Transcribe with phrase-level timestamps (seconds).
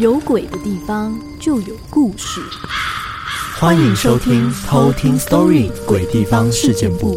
[0.00, 2.40] 有鬼的地方就有故事。
[3.58, 7.14] 欢迎收听《偷听 Story 鬼地方事件簿》。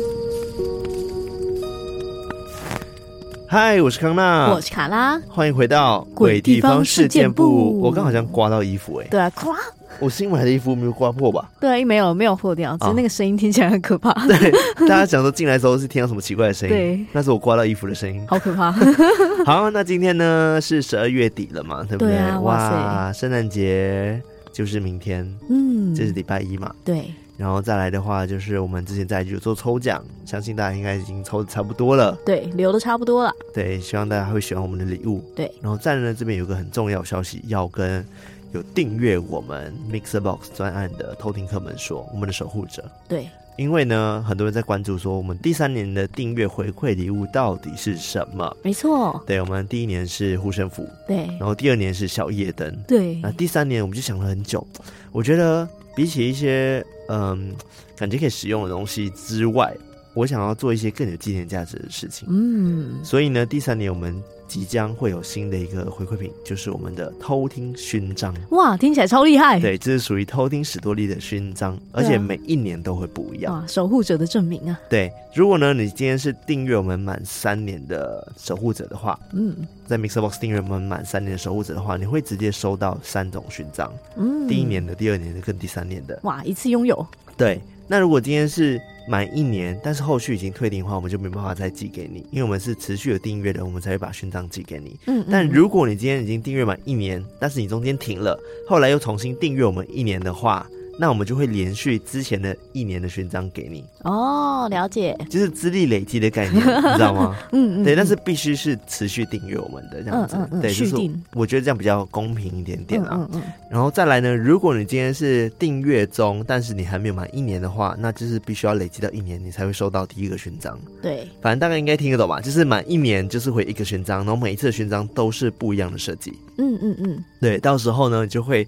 [3.53, 7.43] 嗨，我是康娜，我是卡拉，欢迎回到《鬼地方事件簿》。
[7.77, 9.55] 我刚好像刮到衣服哎，对啊，刮。
[9.99, 11.47] 我新买的衣服没有刮破吧？
[11.59, 14.09] 对，没有没有破掉，只是那个声音听起来很可怕。
[14.09, 14.51] 哦、 对，
[14.87, 16.75] 大家讲说进来的时候是听到什么奇怪的声音？
[16.75, 18.71] 对，那是我刮到衣服的声音，好可怕。
[19.45, 22.15] 好，那今天呢是十二月底了嘛，对不对？
[22.15, 24.19] 对啊、哇，圣诞节
[24.51, 27.05] 就是明天，嗯，这是礼拜一嘛，对。
[27.37, 35.51] 然后再来的话，就是我们之前在就做抽奖，相信大家应该已经抽的差不多了，对，留的差不多了，对，希望大家会喜欢我们的礼物，对。
[35.61, 38.05] 然后再来呢，这边有个很重要消息要跟。
[38.53, 42.85] 有订阅我们 MixerBox 专案的偷听客们说，我们的守护者。
[43.07, 48.55] 对，因为呢，很多人在关注说，我们第三年的订阅回馈礼物到底是什么？
[48.61, 54.63] 没错，对，我们第一年是护身符，对，然后第二年是小夜灯，对，那第三年我们就想了很久。
[55.11, 57.53] 我觉得比起一些嗯，
[57.95, 59.75] 感觉可以使用的东西之外，
[60.13, 62.27] 我想要做一些更有纪念价值的事情。
[62.29, 64.21] 嗯，所以呢，第三年我们。
[64.53, 68.31] 即将会有新的一个回馈品，就是我们的偷听勋章。
[68.51, 69.59] 哇，听起来超厉害！
[69.59, 73.51] 对，这是属于偷听史多利的勋章，而且每一年都会不一样。
[73.51, 74.79] 哇，守护者的证明啊！
[74.87, 79.55] 对，如果呢，你今天是订阅我们满三年的守护者的话，嗯，
[79.87, 86.19] 在 MixerBox 订阅我们满三年的守护者的话，你会直接收到三种勋章，嗯，第一年的、第二年的跟第三年的。
[86.21, 87.03] 哇，一次拥有。
[87.35, 87.59] 对。
[87.85, 94.97] 那如果今天是满一年，但是后续已经退订的话，我们就没办法再寄给你，因为我们是持续有订阅的，我们才会把勋章寄给你。
[95.07, 100.67] 嗯，嗯，但如果你今天已经订阅满一年，但是你中间停了，后来又重新订阅我们一年的话。
[100.99, 107.35] 那我们就会连续之前的一年的勋章给你哦，了解，就是资历累积的概念， 你知道吗？
[107.51, 110.95] 嗯嗯，对，但是必须是持续订阅我们的这样子，嗯嗯嗯、对，就是
[111.33, 113.09] 我觉得这样比较公平一点点啊。
[113.13, 120.77] 嗯嗯，嗯，然后再来呢，如果你今天是订阅中，但是你还没有满一年的话，那就是必须要累积到一年，你才会收到第一个勋章。
[121.01, 122.39] 对，反正大概应该听得懂吧？
[122.39, 126.31] 就是满一年就是会一个勋章，然后每一次的勋章都是不一样的设计。
[126.57, 128.67] 嗯嗯嗯，对，到时候呢就会。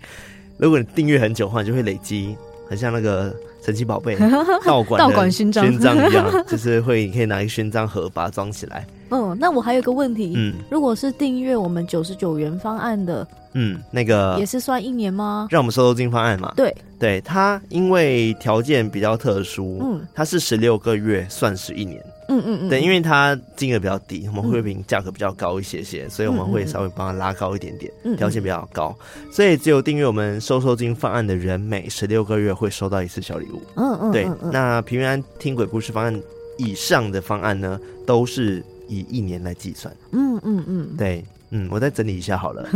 [0.58, 2.36] 如果你订阅很久的话，你就会累积，
[2.70, 4.16] 很像那个神奇宝贝
[4.66, 8.86] 道馆道馆勋章勋章一样， 就是会你可以拿一个勋章盒把它装起来。
[9.10, 15.48] 嗯，那我还有一个问题，嗯，如果是订阅我们九十九元方案的，嗯，那个也是算一年吗？
[15.52, 16.52] 让我们收租金方案嘛。
[16.56, 22.04] 对，对，它因为条件比较特殊，嗯，它是十六个月算是一年。
[22.28, 28.96] 嗯嗯嗯，对，因为它金额比较低，我们回馈品价格比较高一些些，嗯，所以我们会稍微帮它拉高一点点，嗯，条件比较高，
[29.32, 33.62] 所以只有订阅我们收收金方案的人，每十六个月会收到一次小礼物。
[33.76, 36.22] 嗯嗯，对，那平安听鬼故事方案
[36.58, 39.96] 以上的方案呢，都是以一年来计算。
[40.12, 41.24] 嗯嗯嗯，对。
[41.56, 42.68] 嗯，我再整理一下好了。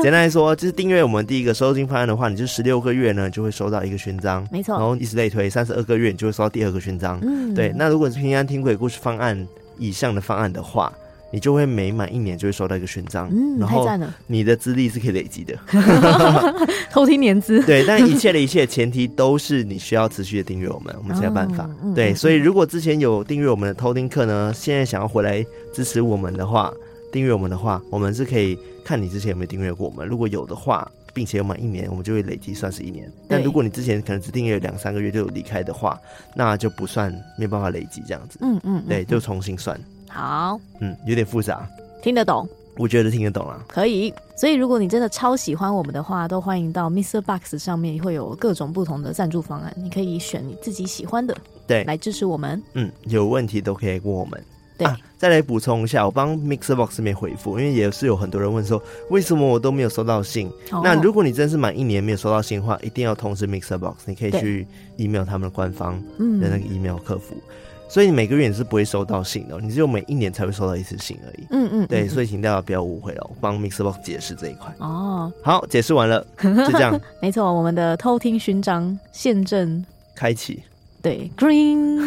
[0.00, 4.74] 简单来说，就是订阅我们第一个收金方案的话，你就十六个月呢就会收到一个勋章，没错。
[4.78, 7.18] 然后以此类推，三十二个月你就会收到第二个勋章。
[7.22, 7.74] 嗯，对。
[7.76, 10.90] 那如果是平安听鬼故事方案以上的方案的话，
[11.30, 13.28] 你就会每满一年就会收到一个勋章。
[13.30, 13.86] 嗯，然后
[14.26, 15.54] 你的资历是可以累积的
[16.90, 17.60] 偷听年资。
[17.64, 21.68] 对，但一切的 一切前提都是你需要持续的订阅我们，我们才有办法。
[21.82, 25.44] 哦、对，所以如果之前有订阅我们的偷听课呢，现在想要回来
[25.74, 26.72] 支持我们的话。
[27.12, 30.08] 订阅我们的话，我们是可以看你之前有没有订阅过我们。
[30.08, 33.12] 如果有的话，并且有满一年，我们就会累积算是一年。
[33.28, 36.00] 但如果你之前可能只订阅两三个月就离开的话，
[36.34, 38.38] 那就不算，没有办法累积这样子。
[38.40, 39.78] 嗯嗯，对，就重新算。
[40.08, 41.68] 好，嗯，有点复杂，
[42.02, 42.48] 听得懂？
[42.78, 43.62] 我觉得听得懂了。
[43.68, 51.36] 可以，所以如果你真的超喜欢我们的话，都欢迎到 MixerBox 上面会有各种不同的赞助方案，你可以选你自己喜欢的，
[51.66, 52.62] 对，来支持我们。
[52.72, 54.42] 嗯，有问题都可以问我们。
[54.82, 60.48] 对，啊、再来补充一下，我帮 Mixer Box 这边回复，因为也是有很多人问说，为什么我都没有收到信？
[60.70, 67.34] 哦、那如果你真是满一年没有收到信的话，一定要通知 Mixer Box，你可以去 email 他们的官方的那个 email 客服。
[67.34, 67.52] 嗯
[67.92, 71.46] 所以你每个月你是不会收到信的，你只有每一年才会收到一次信而已。
[71.50, 74.74] 嗯嗯，对，所以请大家不要误会了，我帮 MixerBox 解释这一块。
[74.78, 76.98] 哦，好，解释完了， 就这样。
[77.20, 79.84] 没错，我们的偷听勋章现正
[80.14, 80.62] 开启。
[81.02, 81.98] 对，Green，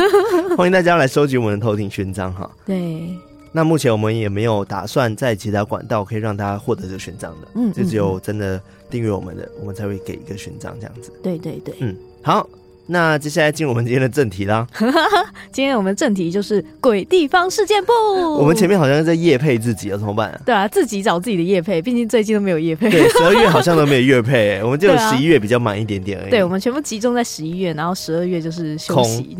[0.56, 2.50] 欢迎大家来收集我们的头顶勋章哈。
[2.64, 3.14] 对，
[3.52, 7.48] 那目前我们也没有打算在其他管道可以让大家获得这个勋章的。
[7.56, 8.58] 嗯，就只有真的
[8.88, 11.12] 订阅我们的，我们才会给一个勋章这样子。
[11.22, 12.48] 对对对，嗯，好。
[12.90, 14.66] 那接下来进入我们今天的正题啦。
[15.52, 17.92] 今天我们正题就是鬼地方事件簿。
[18.38, 20.40] 我们前面好像在夜配自己了，怎么办？
[20.46, 22.90] 对啊，自己找自己的夜配，毕竟最近都没有夜配。
[22.90, 26.30] 对，十二月好像都没有夜配， 我们只有十一月比较满一点点而已。
[26.30, 29.36] 对，我们全部集中在十一月，然后十二月就是休息。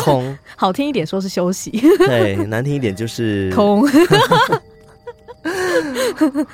[0.00, 3.88] 空，空 好听一点说是休息，对，难听一点就是空。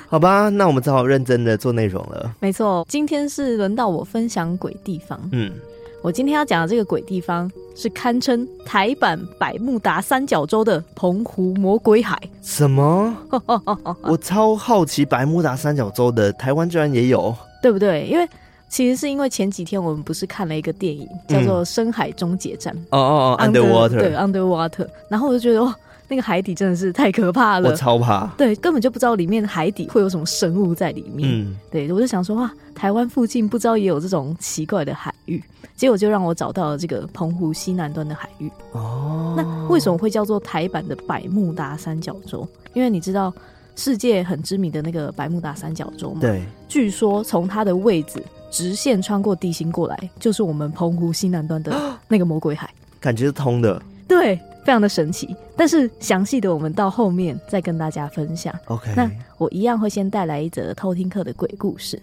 [0.07, 2.31] 好吧，那我们只好认真的做内容了。
[2.39, 5.19] 没错，今天是轮到我分享鬼地方。
[5.31, 5.51] 嗯。
[6.03, 12.17] 我今天要讲的这个鬼地方是堪称台版百慕达三角洲的澎湖魔鬼海。
[12.41, 13.15] 什么？
[14.03, 18.05] 我超好奇百慕达三角洲的台湾居然也有，对不对？
[18.05, 18.27] 因为
[18.69, 25.75] 其实是因为前几天我们不是看了一个电影叫做《深海终结站》哦哦哦，Underwater，对，Underwater，然后我就觉得哇，
[26.07, 31.29] 那个海底真的是太可怕了，我超怕，对，根本就不知道里面海底会有什么生物在里面。
[31.31, 35.43] 嗯，对，我就想说哇，台湾附近不知道也有这种奇怪的海域。
[35.75, 39.35] 结果就让我找到了这个澎湖西南端的海域哦。
[39.37, 42.47] 那为什么会叫做台版的百慕达三角洲？
[42.73, 43.31] 因为你知道
[43.75, 46.21] 世界很知名的那个百慕达三角洲嘛？
[46.21, 46.41] 对。
[46.67, 52.67] 据说从它的位置直线穿过地心过来，就是我们澎湖西南端的 那个魔鬼海。
[52.99, 53.79] 感觉是通的。
[54.07, 55.33] 对，非常的神奇。
[55.55, 58.53] 但是详细的我们到后面再跟大家分享。
[58.65, 58.91] OK。
[58.97, 61.97] 那我一样会先带来一则偷听课的鬼故事。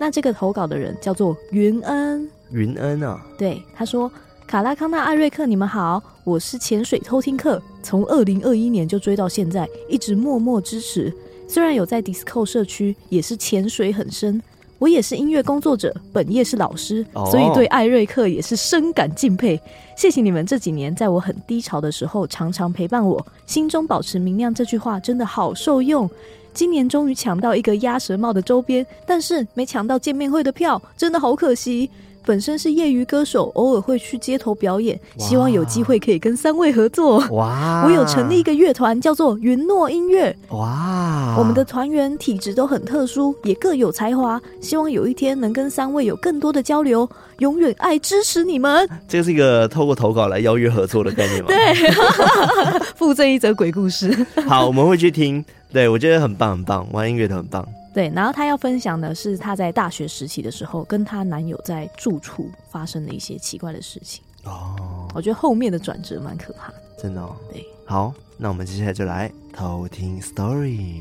[0.00, 2.28] 那这个投稿的人叫做云恩。
[2.50, 4.10] 云恩啊，对，他说
[4.48, 11.14] ：“卡拉康纳艾瑞克，你们好，我是潜水偷听客，从二零二一年就追到现在，一直默默支持。
[11.46, 14.42] 虽然有在 Discord 社区，也是潜水很深。
[14.82, 19.60] 我也是音乐工作者，本业是老师，所以对艾瑞克也是深感敬佩。
[19.96, 24.52] 谢谢你们这几年在我很低潮的时候常常陪伴我，心中保持明亮。
[24.52, 26.10] 这句话真的好受用。
[26.52, 31.88] 今年终于抢到一个鸭舌帽的周边，但是没抢到见面会的票，真的好可惜。”
[32.24, 37.18] 本身是业余歌手，偶尔会去街头表演，希望有机会可以跟三位合作。
[37.30, 37.84] 哇！
[37.84, 40.34] 我有成立一个乐团，叫做云诺音乐。
[40.50, 41.36] 哇！
[41.38, 47.08] 我们的团员体质都很特殊，也各有才华，希望有一天能跟三位有更多的交流。
[47.38, 48.88] 永远爱支持你们。
[49.08, 51.48] 这是一个透过投稿来邀约合作的概念吗？
[51.48, 51.90] 对，
[52.94, 54.26] 附赠一则鬼故事。
[54.46, 55.44] 好，我们会去听。
[55.72, 57.66] 对，我觉得很棒，很棒，玩音乐的很棒。
[57.94, 64.22] 对，然后她要分享的是她在大学时期的时候，跟她男友在住处发生的一些奇怪的事情。
[64.44, 67.36] 哦，我觉得后面的转折蛮可怕的，真的哦。
[67.52, 71.00] 对，好，那我们接下来就来偷听 story。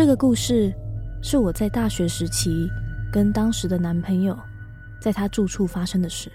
[0.00, 0.74] 这个故事
[1.22, 2.66] 是我在大学时期
[3.12, 4.34] 跟当时的男朋友
[4.98, 6.32] 在他住处发生的事。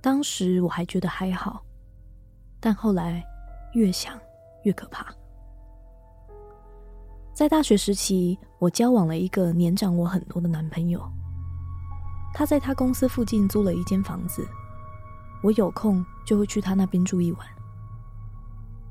[0.00, 1.64] 当时我还觉得还好，
[2.60, 3.20] 但后来
[3.72, 4.16] 越想
[4.62, 5.12] 越可怕。
[7.32, 11.02] 在大学时期，我交往了一个年长我很多的男朋友，
[12.32, 14.46] 他在他公司附近租了一间房子，
[15.42, 17.44] 我有空就会去他那边住一晚。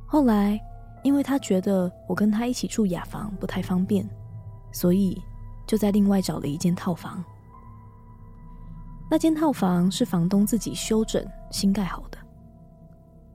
[0.05, 0.59] 后来，
[1.03, 4.09] 因为他觉得我跟他一起住雅房不太方便，
[4.71, 5.21] 所以
[5.67, 7.23] 就在另外找了一间套房。
[9.11, 12.17] 那间套房是房东自己修整新盖好的，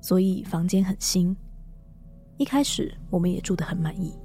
[0.01, 1.37] 所以房间很新。
[2.37, 4.19] 一开始我们也住得很满意。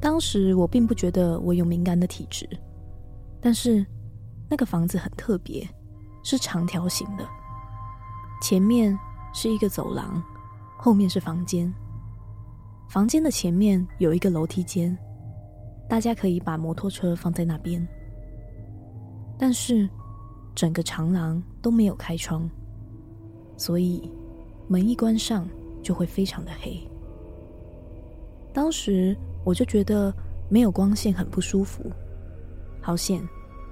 [0.00, 2.48] 当时我并不觉得我有敏感的体质，
[3.40, 3.84] 但是
[4.48, 5.68] 那个房子很特别，
[6.22, 7.28] 是长条形的，
[8.40, 8.98] 前面
[9.34, 10.22] 是一个走廊，
[10.78, 11.72] 后面是房间。
[12.88, 14.96] 房间的前面有一个楼梯间，
[15.86, 17.86] 大家可以把摩托车放在那边。
[19.38, 19.86] 但是
[20.54, 22.48] 整个长廊都没有开窗，
[23.58, 24.10] 所以
[24.68, 25.46] 门一关上
[25.82, 26.80] 就会非常的黑。
[28.54, 29.14] 当时
[29.44, 30.12] 我就觉得
[30.48, 31.92] 没有光线很不舒服，
[32.80, 33.22] 好险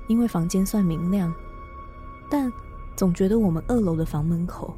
[0.08, 1.34] 因为房间算明亮，
[2.30, 2.52] 但
[2.94, 4.74] 总觉得我们二楼的房门口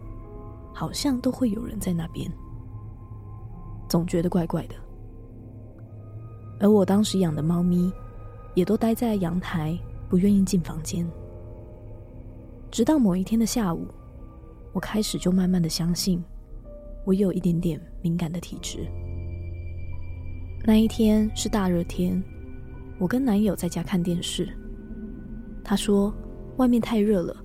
[0.72, 2.32] 好像都会有人在那边，
[3.88, 4.74] 总觉得怪怪的。
[6.60, 7.92] 而我当时养的猫咪
[8.54, 9.78] 也都待在阳台，
[10.08, 11.08] 不愿意进房间。
[12.70, 13.86] 直到某一天的下午，
[14.72, 16.22] 我开始就慢慢的相信，
[17.04, 18.86] 我有一点点敏感的体质。
[20.64, 22.22] 那一天是大热天，
[22.98, 24.48] 我跟男友在家看电视。
[25.64, 26.12] 他说
[26.56, 27.36] 外面太热了，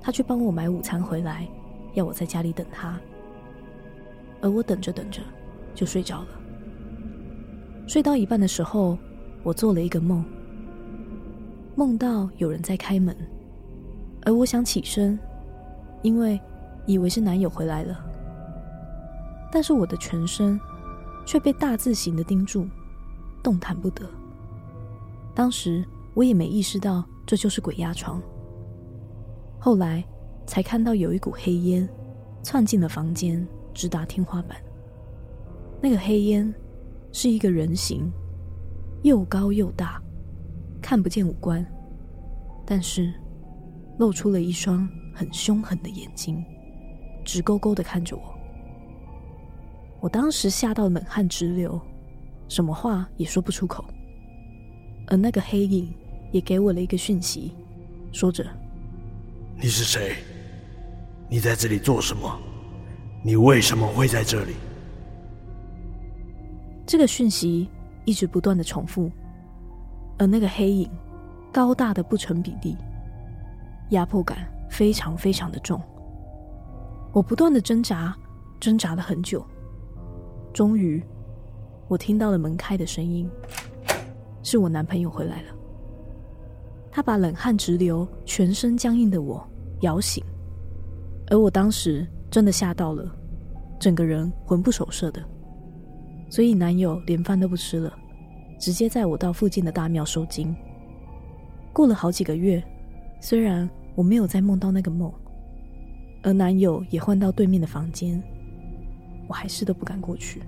[0.00, 1.48] 他去帮我买午餐回来，
[1.94, 3.00] 要我在家里等他。
[4.40, 5.22] 而我等着等着
[5.74, 6.28] 就睡着了。
[7.86, 8.98] 睡到一半的时候，
[9.42, 10.24] 我做了一个梦，
[11.74, 13.16] 梦到有人在开门，
[14.22, 15.18] 而我想起身，
[16.02, 16.40] 因为
[16.86, 18.04] 以为是男友回来了，
[19.50, 20.60] 但是我的全身
[21.26, 22.66] 却被大字形的钉住，
[23.42, 24.08] 动弹不得。
[25.34, 27.04] 当时我也没意识到。
[27.24, 28.20] 这就是鬼压床。
[29.58, 30.04] 后来
[30.44, 31.88] 才看到有一股黑烟
[32.42, 34.58] 窜进了房间，直达天花板。
[35.82, 36.54] 那个黑烟
[37.10, 38.10] 是一个人形，
[39.02, 40.00] 又高又大，
[40.80, 41.66] 看不见五官，
[42.64, 43.12] 但是
[43.98, 46.42] 露出了一双很凶狠的眼睛，
[47.24, 48.22] 直勾勾的看着我。
[50.00, 51.80] 我当时吓到冷汗直流，
[52.48, 53.84] 什么话也说不出口。
[55.08, 55.92] 而那个黑影。
[56.32, 57.52] 也给我了一个讯息，
[58.10, 58.42] 说着
[59.60, 60.16] ：“你是谁？
[61.28, 62.40] 你在这里做什么？
[63.22, 64.54] 你为什么会在这里？”
[66.86, 67.68] 这个讯息
[68.04, 69.10] 一直不断的重复，
[70.18, 70.90] 而那个黑影
[71.52, 72.76] 高大的不成比例，
[73.90, 75.80] 压迫感非常非常的重。
[77.12, 78.16] 我不断的挣扎，
[78.58, 79.44] 挣扎了很久，
[80.52, 81.02] 终于
[81.88, 83.30] 我听到了门开的声音，
[84.42, 85.48] 是我男朋友回来了。
[86.90, 89.42] 他把冷汗直流、全身僵硬的我
[89.80, 90.22] 摇醒，
[91.28, 93.14] 而我当时真的吓到了，
[93.78, 95.22] 整个人魂不守舍的。
[96.32, 97.92] 所以男友连饭都不吃了，
[98.58, 100.56] 直接载我到附近的大庙收惊。
[101.74, 102.64] 过了好几个月，
[103.20, 105.12] 虽然我没有再梦到那个梦，
[106.22, 108.18] 而男友也换到对面的房间，
[109.28, 110.42] 我还是都不敢过去。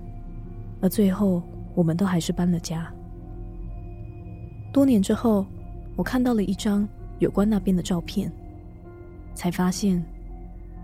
[0.81, 1.43] 而最后，
[1.75, 2.91] 我们都还是搬了家。
[4.73, 5.45] 多年之后。
[5.97, 6.85] 我看到了一张
[7.19, 8.29] 有关那边的照片，
[9.33, 10.03] 才发现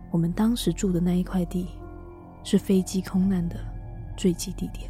[0.10, 1.68] 我们当时住的那一块地
[2.46, 3.58] 是飞机空难的
[4.22, 4.88] 坠机地点。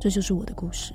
[0.00, 0.94] 这就是我的故事。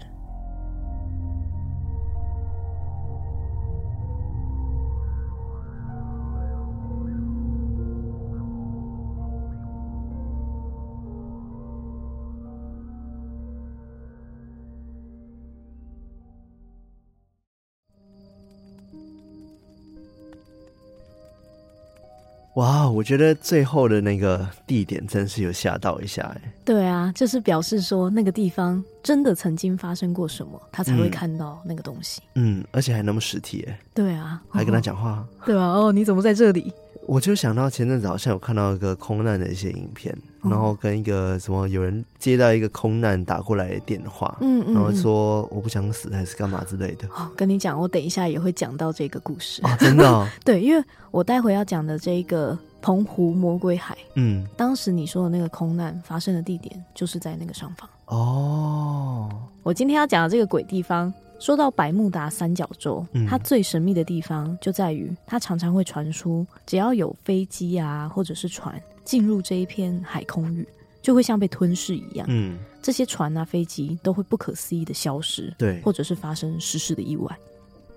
[22.58, 26.54] 哇，我觉得最后的那个地点真是有吓到一下哎。
[26.66, 32.20] 对啊，就是表示说那个地方真的曾经发生过什么，他才会看到那个东西。
[32.34, 33.80] 嗯，而且还那么实体哎。
[33.94, 35.24] 对啊，还跟他讲话。
[35.46, 36.74] 对啊，哦，你怎么在这里？
[37.08, 47.08] 我就想到前阵子好像有看到一个空难的一些影片，嗯、然后跟一个什么有人接到一个空难打过来的电话，嗯，嗯，嗯，然后说我不想死还是干嘛之类的。
[47.08, 49.62] 哦，跟你讲，我等一下也会讲到这个故事。
[49.64, 50.28] 哦，真的，哦？
[50.44, 57.90] 对，因为我待会要讲的这个澎湖魔鬼海，嗯，当时你说的那个空难发生的地点就是在那个上方。
[58.08, 59.30] 哦，
[59.64, 61.14] 我今天要讲的这个鬼地方。
[61.39, 70.67] 说到百慕达三角洲，它最神秘的地方就在于，它常常会传出，只要有飞机啊，或者是船进入这一片海空域，
[71.01, 72.25] 就会像被吞噬一样。
[72.29, 77.38] 嗯，这些船啊、飞机都会不可思议的消失，对，或者是发生失事的意外。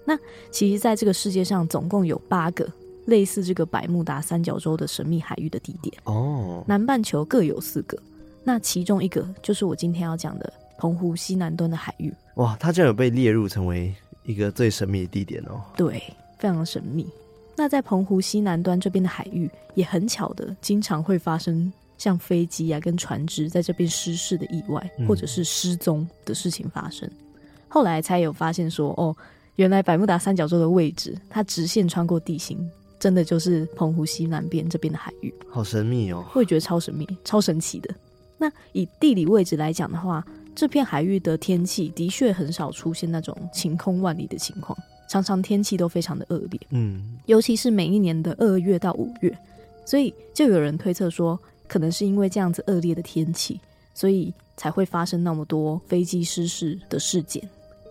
[0.05, 0.19] 那
[0.51, 2.71] 其实，在这个世界上，总共有八个
[3.07, 5.95] 类似这个百慕达三角洲的神秘海域的地点。
[6.05, 7.99] 哦，南半球各有四个，
[8.45, 10.53] 那其中一个就是我今天要讲的。
[10.81, 15.61] 澎湖西南端的海域，哇，它竟然有被列入成为一个最神秘的地点哦。
[15.77, 16.03] 对，
[16.39, 17.07] 非常神秘。
[17.55, 27.07] 那在澎湖西南端这边的海域，也很巧的，经常会发生像飞机啊跟船只在这边失事的意外，或者是失踪的事情发生。
[27.11, 29.15] 嗯、后来才有发现说，哦，
[29.57, 32.59] 原来百慕达三角洲的位置，它直线穿过地形，
[32.99, 35.35] 真的就是澎湖西南边这边的海域。
[35.51, 37.95] 好神秘哦，会觉得超神秘、超神奇的。
[38.39, 44.77] 那以地理位置来讲的话，这片海域的天气的确很少出现那种晴空万里的情况，
[45.09, 46.61] 常常天气都非常的恶劣。
[46.71, 49.37] 嗯，尤其是每一年的二月到五月，
[49.85, 53.59] 所以就有人推测说，可能是因为这样子恶劣的天气，
[53.95, 57.43] 所以才会发生那么多飞机失事的事件。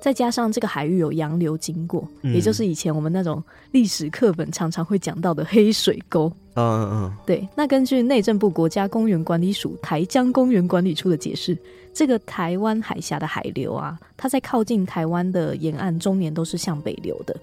[0.01, 6.31] 再加上这个海域有洋流经过，嗯、也就是以前我们那种历史课本常常会讲到的黑水沟。
[6.53, 7.45] 嗯嗯嗯，对。
[7.53, 11.57] 那根据内政部国家公园管理署台江公园管理处的解释，
[11.93, 17.35] 这个台湾海峡的海流啊，它在靠近台湾的沿岸，终年都是向北流的。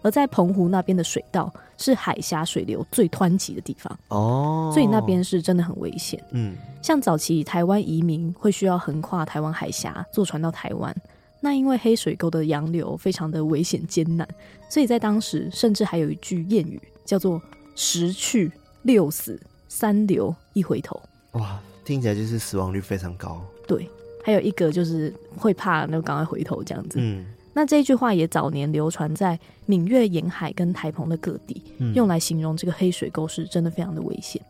[0.00, 6.22] 而在澎湖那边的水道是海峡水流最湍急的地方哦，所以那边是真的很危险。
[6.30, 10.94] 嗯，像早期台湾移民会需要横跨台湾海峡坐船到台湾，
[11.40, 14.26] 那因为黑水沟的洋流非常的危险艰难，
[14.70, 17.42] 所以在当时甚至还有一句谚语叫做
[17.74, 18.50] “十去
[18.82, 20.98] 六死三流一回头”。
[21.34, 23.44] 哇，听起来就是死亡率非常高。
[23.68, 23.88] 对，
[24.24, 26.98] 还有一个就是会怕那赶快回头这样子。
[27.00, 27.24] 嗯。
[27.54, 34.40] 那这一句话也早年流传在闽粤沿海跟台澎的各地，嗯、用来形容这个黑水沟是真的非常的危险。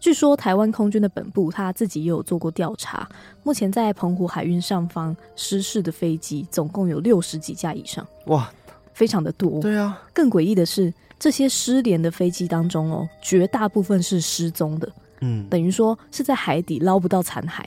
[0.00, 3.08] 据说台湾空军的本部他自己也有做过调查，
[3.44, 8.50] 目前在澎湖海运上方失事的飞机总共有六十几架以上，哇，
[8.92, 9.60] 非常的多。
[9.60, 17.64] 对啊，更诡异的是，这些失联的飞机当中哦，绝大部分是失踪的，嗯，等于说是在海底捞不到残骸。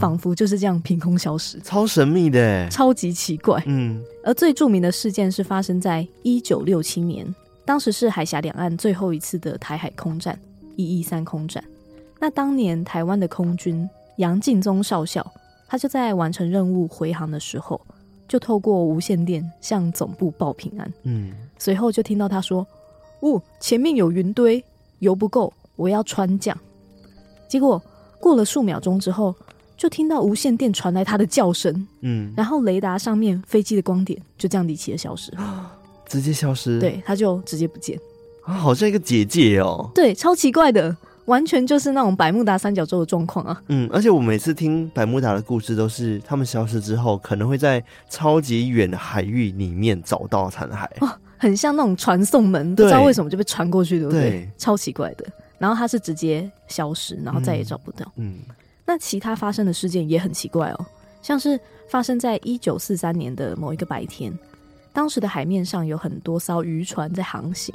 [0.00, 3.62] 仿佛就是这样凭空消失，超神秘的，超级奇怪。
[3.66, 7.26] 嗯，而最著名的事件是发生在一九六七年，
[7.64, 10.38] 当时是海峡两岸最后一次的台海空战——
[10.76, 11.62] 一一三空战。
[12.20, 15.24] 那当年台湾的空军杨敬宗少校，
[15.66, 17.80] 他就在完成任务回航的时候，
[18.28, 20.92] 就透过无线电向总部报平安。
[21.02, 22.66] 嗯，随后就听到他说
[23.20, 24.64] ：“哦，前面有云堆，
[25.00, 26.56] 油不够，我要穿降。”
[27.48, 27.82] 结果
[28.20, 29.34] 过了数秒钟之后。
[29.76, 35.32] 就听到无线电传来他的叫声，嗯，然后雷达上面飞机的光点就这样离奇的消失，
[36.06, 37.98] 直接消失，对，他就直接不见。
[38.44, 54.30] 啊，好像一个结界哦，对，超奇怪的，完全就是那种百慕达三角洲的状况啊，嗯，而且我每次听百慕达的故事，都是他们消失之后，可能会在超级远的海域里面找到残骸，哦，很像那种传送门，不知道为什么就被传过去，对不对？
[54.30, 55.24] 对，超奇怪的，
[55.58, 58.36] 然后他是直接消失，然后再也找不到，嗯。
[58.48, 58.54] 嗯
[58.86, 60.86] 那其他发生的事件也很奇怪哦，
[61.22, 64.36] 像是发生在一九四三年的某一个白天，
[64.92, 67.74] 当时的海面上有很多艘渔船在航行，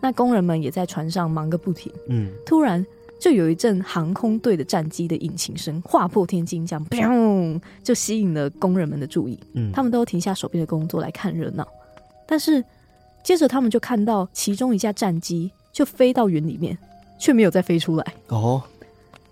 [0.00, 1.92] 那工人们也在船上忙个不停。
[2.08, 2.84] 嗯，突然
[3.20, 9.38] 就有一阵航空队的战机的引擎声划破天际，这样砰就吸引了工人们的注意。
[9.52, 11.66] 嗯，他们都停下手边的工作来看热闹，
[12.26, 12.64] 但是
[13.22, 16.78] 接着他们就看到其中一架战机就飞到云里面，
[17.18, 18.14] 却没有再飞出来。
[18.28, 18.62] 哦。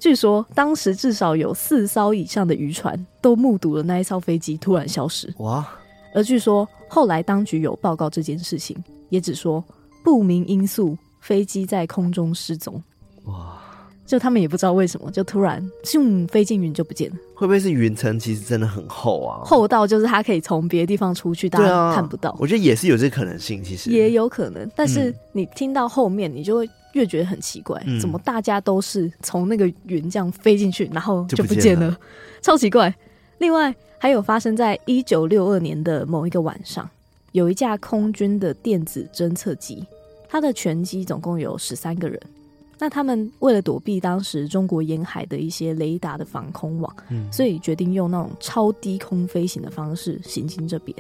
[0.04, 5.32] 据说当时至少有四艘以上的渔船都目睹了那一艘飞机突然消失。
[5.38, 5.66] 哇！
[6.14, 8.76] 而据说后来当局有报告这件事情，
[9.08, 9.64] 也只说
[10.04, 12.82] 不明因素，飞机在空中失踪。
[13.24, 13.58] 哇！
[14.06, 17.16] 就他们也不知道为什么，就突然咻飞进云就不见了。
[17.34, 19.42] 会不会是云层其实真的很厚啊？
[19.44, 22.36] 厚到就是它可以从别的地方出去，大家看不到。
[22.38, 24.70] 我觉得也是有这可能性，其实也有可能。
[24.76, 26.68] 但是你听到后面，你就会。
[26.94, 31.98] 越觉得很奇怪，怎么大家都是从那个云这样飞进去，然后就不见了，见了
[32.40, 32.94] 超奇怪。
[33.38, 36.88] 另外，还有发生在一九六二年的某一个晚上，
[37.32, 39.84] 有一架空军的电子侦测机，
[40.28, 42.20] 它的全机总共有十三个人。
[42.84, 50.94] 那他们为了躲避当时中国沿海的一些雷达的防空网，嗯，所以决定用那种超低空飞行的方式行经这边，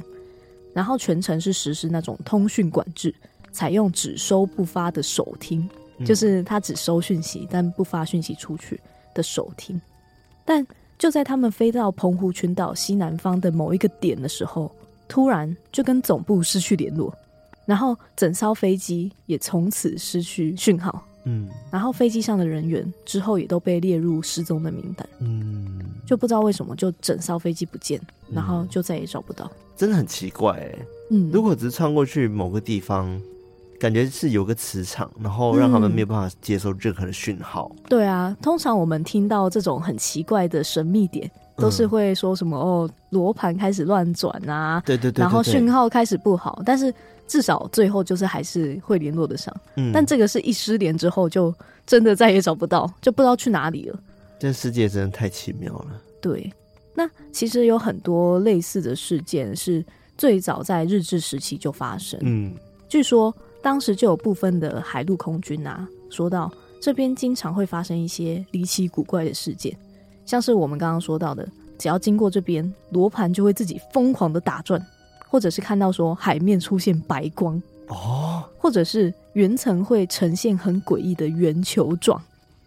[0.72, 3.14] 然后全程是实施那种通讯管制，
[3.52, 5.68] 采用只收不发的手听。
[6.06, 8.80] 就是他只收讯息，但不发讯息出去
[9.14, 9.78] 的手听。
[10.42, 10.66] 但
[10.98, 14.74] 就在他们飞到澎湖群岛西南方的某一个点的时候，
[15.06, 17.14] 突然就跟总部失去联络，
[17.66, 21.06] 然后整艘飞机也从此失去讯号。
[21.24, 25.08] 嗯，然后飞机上的人员之后也都被列入失踪的名单。
[25.20, 29.50] 嗯，就不知道为什么就整艘飞机不见，然后就再也找不到。
[29.76, 30.78] 真的很奇怪哎。
[31.10, 33.20] 嗯，如果只是穿过去某个地方。
[33.80, 37.70] 感觉是有个磁场，然后让他们没有办法接受任何的讯号。
[37.74, 37.82] 嗯。
[37.88, 46.62] 对啊，通常我们听到这种很奇怪的神秘点，都是会说什么、嗯、哦，罗盘开始乱转啊，对对对，对，然后讯号开始不好。
[46.64, 46.94] 但是
[47.26, 49.54] 至少最后就是还是会联络得上。
[49.76, 51.54] 嗯，但这个是一失联之后，就
[51.86, 53.98] 真的再也找不到，就不知道去哪里了。
[54.38, 56.00] 这世界真的太奇妙了。
[56.20, 56.52] 对，
[56.94, 59.84] 那其实有很多类似的事件是
[60.16, 62.18] 最早在日治时期就发生。
[62.22, 62.54] 嗯，
[62.88, 63.34] 据说。
[63.64, 69.74] 当时就有部分的海陆空军啊，说到这边经常会发生一些离奇古怪的事件，
[70.26, 74.78] 像是我们刚刚说到的，只要经过这边，罗盘就会自己疯狂的打转，
[75.34, 82.22] 或者是看到说海面出现白光哦，或者是云层会呈现很诡异的圆球状，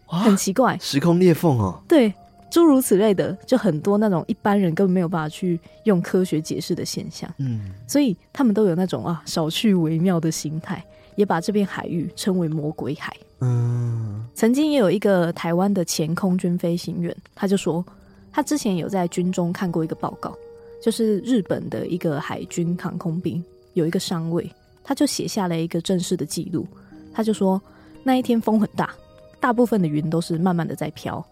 [0.06, 1.82] 很奇怪，时空裂缝哦。
[1.88, 2.14] 对，
[2.52, 7.34] 诸如此类的，就很多那种一般人根本没有办法去用科学解释的现象。
[7.38, 10.84] 嗯，所以他们都有那种啊少去为妙的心态，
[11.16, 13.16] 也把这片海域称为魔鬼海。
[13.40, 17.82] 嗯，曾经也有一个台湾的前空军飞行员，他就说
[18.30, 20.36] 他之前有在军中看过一个报告，
[20.82, 24.50] 就是日本的一个海军航空兵有一个上尉，
[24.84, 26.66] 他就写下了一个正式的记录，
[27.14, 27.62] 他就说
[28.04, 28.94] 那一天风很大，
[29.40, 31.26] 大部分的云都是慢慢的在飘，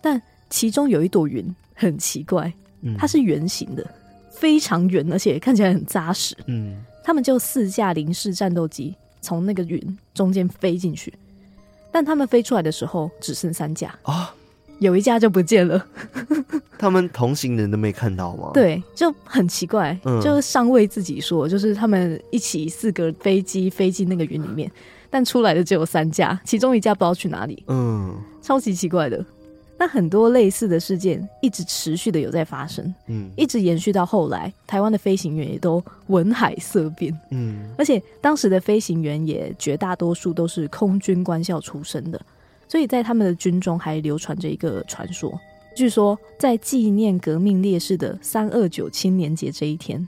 [0.00, 0.20] 但
[0.50, 2.52] 其中有一朵云很奇怪，
[2.96, 3.86] 它是圆形的，
[4.30, 6.36] 非常圆，而且看起来很扎实。
[6.46, 11.12] 嗯，他们就四架零式战斗机从那个云中间飞进去。
[11.90, 14.34] 但他们飞出来的时候只剩三架啊，
[14.78, 15.84] 有一架就不见了。
[16.78, 18.50] 他们同行人都没看到吗？
[18.54, 19.98] 对，就很奇怪。
[20.04, 24.70] 嗯，就是上尉自己说，就是他们一起四个飞机飞进那个云里面，
[25.10, 27.64] 但出来的只有三架，其中一架不知道去哪里。
[27.66, 29.24] 嗯，超级奇怪的。
[29.80, 42.20] 那很多类似的事件一直持续的有在发生，嗯，一直延续到后来，台湾的飞行员也都闻海色变，嗯，而且当时的飞行员也绝大多数都是空军官校出身的，
[42.68, 45.32] 所以在他们的军中还流传着一个传说，
[45.74, 50.06] 据说在纪念革命烈士的三二九青年节这一天。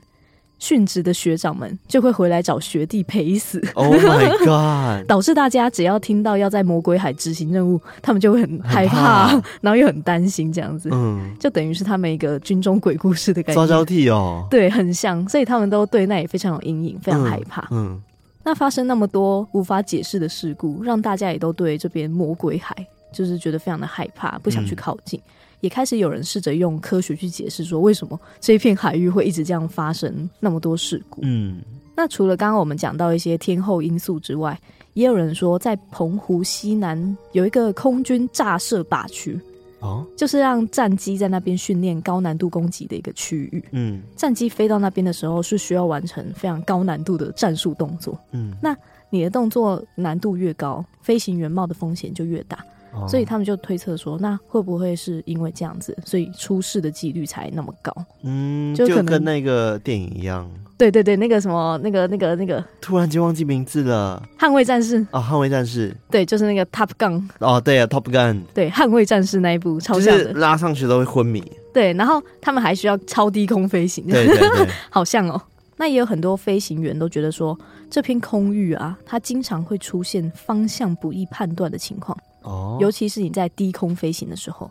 [0.61, 3.59] 殉职的学长们就会回来找学弟陪死。
[3.73, 5.07] Oh my god！
[5.07, 10.87] 导致大家只要听到要在魔鬼海执行任务，他们就会很害怕，怕然后又很担心这样子。
[10.91, 13.59] 嗯，就等于是他们一个军中鬼故事的感觉。
[13.59, 17.67] 抓交替哦，对，很像，所以他们都对那也非常有阴影，非常害怕。
[17.71, 18.01] 嗯，嗯，
[18.43, 22.75] 那发生那么多无法解释的事故，让大家也都对这边魔鬼海
[23.11, 25.19] 就是觉得非常的害怕，不想去靠近。
[25.19, 31.21] 嗯也开始有人试着用科学去解释说，为什么这一片海域会一直这样发生那么多事故。
[31.23, 31.61] 嗯，
[31.95, 34.59] 那除了刚刚我们讲到一些天候因素之外，
[34.93, 39.39] 也有人说在澎湖西南有一个空军炸射靶区，
[39.81, 43.63] 哦，就是让战机在那边训练高难度攻击的一个区域。
[43.71, 48.17] 嗯，战机飞到那边的时候是需要完成非常高难度的战术动作。
[48.31, 48.75] 嗯，那
[49.09, 52.63] 你的动作难度越高，飞行员冒的风险就越大。
[53.07, 57.93] 所以他们就推测说，那会不会是因为这样子，所以出事的几率才那么高？
[58.23, 60.49] 嗯，就，就跟那个电影一样。
[60.77, 64.21] 对对对，那个什么，那个那个那个，突然间忘记名字了。
[64.39, 65.95] 捍卫战士哦，捍卫战士。
[66.09, 67.21] 对，就是那个 Top Gun。
[67.37, 68.41] 哦，对啊，Top Gun。
[68.53, 71.43] 对，捍卫战士那一部超像的，就是拉上去都会昏迷。
[71.71, 74.07] 对，然后他们还需要超低空飞行。
[74.07, 75.39] 对对对， 好像哦。
[75.77, 77.57] 那也有很多飞行员都觉得说，
[77.89, 82.17] 这片空域啊，它经常会出现方向不易判断的情况。
[82.41, 84.69] 哦，尤其是你在低空飞行的时候，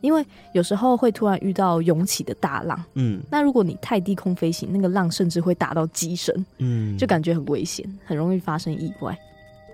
[0.00, 9.18] 因为有时候会突然遇到涌起的大浪，嗯，那如果你太低空飞行，那个浪甚至会打到机身，嗯，就感觉很危险，很容易发生意外。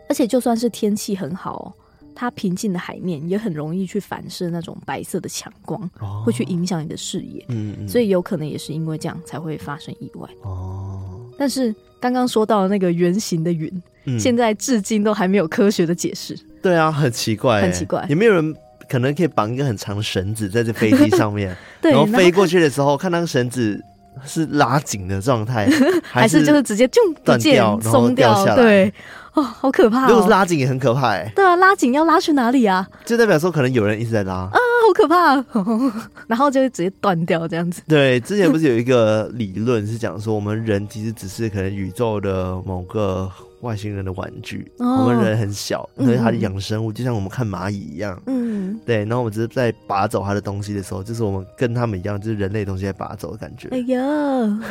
[0.09, 1.67] 而且就算是天气很好哦，
[2.15, 10.29] 它平静的海面也很容易去反射那种白色的强光，哦，会去影响你的视野，嗯，嗯，所以有可能也是因为这样才会发生意外。
[10.43, 16.39] 哦，但是刚刚说到的那个圆形的云，嗯，现在至今都还没有科学的解释。
[16.63, 18.55] 对啊，很奇怪，很奇怪，有没有人
[18.89, 23.81] 可能可以绑一个很长的绳子在这飞机上面， 对，然后飞过去的时候，看那个绳子
[24.27, 25.67] 是拉紧的状态，
[26.05, 28.57] 还是就是直接就断掉、松掉下来？
[28.57, 28.93] 对，
[29.33, 30.09] 哦，好可怕、哦！
[30.09, 32.87] 如果是拉紧也很可怕，哎，对啊，拉紧要拉去哪里啊？
[33.07, 35.93] 就代表说可能有人一直在拉啊，好可怕、哦！
[36.27, 37.81] 然后就会直接断掉这样子。
[37.89, 43.31] 对，之前不是有一个理论是讲说，我们人其实只是可能宇宙的某个。
[43.61, 48.99] 外星人的玩具，哦、我们人很小，所以它的养生物、嗯、就像我们看蚂蚁一样，嗯，对。
[48.99, 53.69] 然后我们只是在拔走它的东西的时候，就是我们跟他们一样，就是人类的东西在拔走的感觉。
[53.71, 54.01] 哎呀，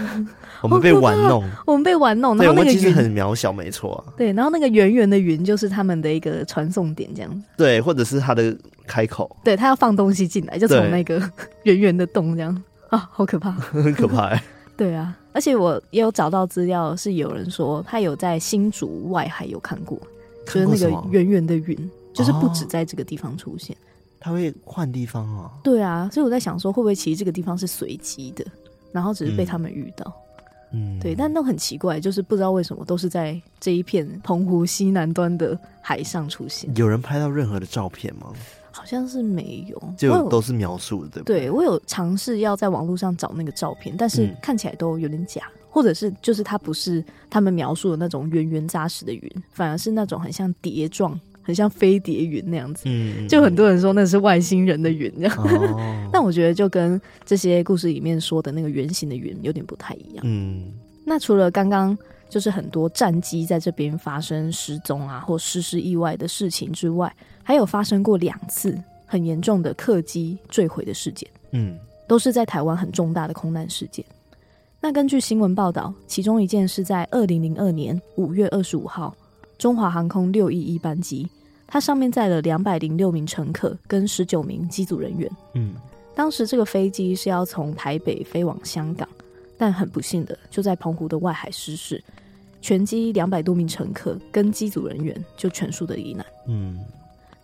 [0.62, 2.36] 我们被玩弄， 我们被玩弄。
[2.38, 4.14] 对，然后那个我们其实很渺小，没错、啊。
[4.18, 7.42] 对，然后那个圆圆的云就是他们的一个传送点，这样子。
[7.56, 8.56] 对，或者是它的
[8.88, 9.36] 开口。
[9.44, 11.22] 对，它要放东西进来，就从那个
[11.64, 14.42] 圆圆的洞这样啊，好可怕，很可怕、欸。
[14.76, 15.16] 对啊。
[15.32, 19.98] 而且我也有找到资料，是有人说他有在新竹外海有看过，
[20.46, 23.76] 就是那个圆圆的云，就是不止在这个地方出现，
[24.20, 25.52] 他、哦、会换地方啊。
[25.64, 28.44] 对啊，所以我在想说，会不会其实这个地方是随机的，
[28.92, 30.14] 然后只是被他们遇到。
[30.72, 36.70] 嗯，对，但都很奇怪，就是不知道为什么都是在这一片澎湖西南端的海上出现。
[36.76, 38.32] 有人拍到任何的照片吗？
[38.80, 41.40] 好像是没有，就都是描述的，对不对？
[41.42, 52.84] 对，我有尝试要在网络上找那个照片，但是看起来都有点假，嗯、或者是就是它不是他们描述的那种圆圆扎实的云，反而是那种很像碟状、很像飞碟云那样子。
[52.86, 55.38] 嗯，就很多人说那是外星人的云，这样。
[55.38, 60.24] 哦、但我觉得就跟这些故事里面说的那个圆形的云有点不太一样。
[60.26, 60.72] 嗯，
[61.04, 61.98] 那除了刚刚
[62.30, 67.14] 就是很多战机在这边发生失踪啊或失事意外的事情之外，
[67.50, 71.28] 还有发生过两次很严重的客机坠毁的事件。
[71.50, 74.06] 嗯，都是在台湾很重大的空难事件。
[74.80, 79.16] 那根据新闻报道，其中一件是在二零零二年五月二十五号，
[79.58, 81.28] 中华航空六一一班机，
[81.66, 85.28] 它上面载了两百零六名乘客跟十九名机组人员。
[85.56, 85.74] 嗯，
[86.14, 89.10] 当时这个飞机是要从台北飞往香港，
[89.58, 92.00] 但很不幸的就在澎湖的外海失事。
[92.62, 96.24] 全机两百多名乘客跟机组人员就全数的罹难。
[96.48, 96.78] 嗯，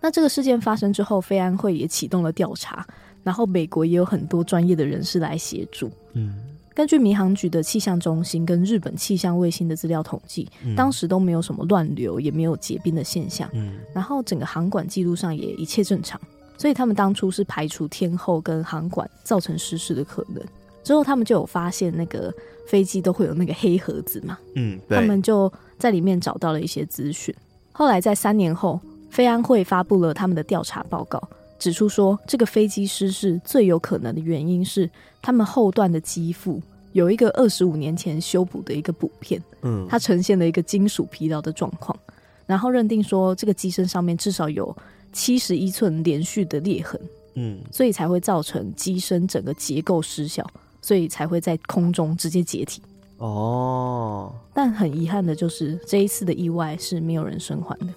[0.06, 2.86] 那这个事件发生之后，飞安会也启动了调查，
[3.24, 5.90] 然后美国也有很多专业的人士来协助。
[6.14, 6.36] 嗯，
[6.76, 13.50] 根据民航局的气象中心跟日本气象卫星的资料统计，嗯、当时都没有什么乱流，也没有结冰的现象。
[13.54, 16.22] 嗯，然后整个航管记录上也一切正常，
[16.56, 20.40] 所以他们当初是排除天候跟航管造成失事的可能。
[20.84, 22.32] 之后他们就有发现那个。
[22.68, 27.32] 飞机都会有那个黑盒子嘛，嗯，他们就在里面找到了一些资讯。
[27.72, 28.82] 后来在三年后，
[29.16, 31.26] 飞安会发布了他们的调查报告，
[31.58, 34.90] 指出说这个飞机失事最有可能的原因是
[35.22, 41.98] 他们后段的机腹有一个二十五年前修补的一个补片，嗯，它呈现了一个金属疲劳的状况，
[42.46, 44.76] 然后认定说这个机身上面至少有
[45.14, 47.00] 七十一寸连续的裂痕，
[47.36, 50.46] 嗯，所以才会造成机身整个结构失效。
[50.82, 52.80] 所以才会在空中直接解体
[53.18, 54.32] 哦。
[54.54, 57.88] 但很遗憾的就是这一次的意外是没有人生还的。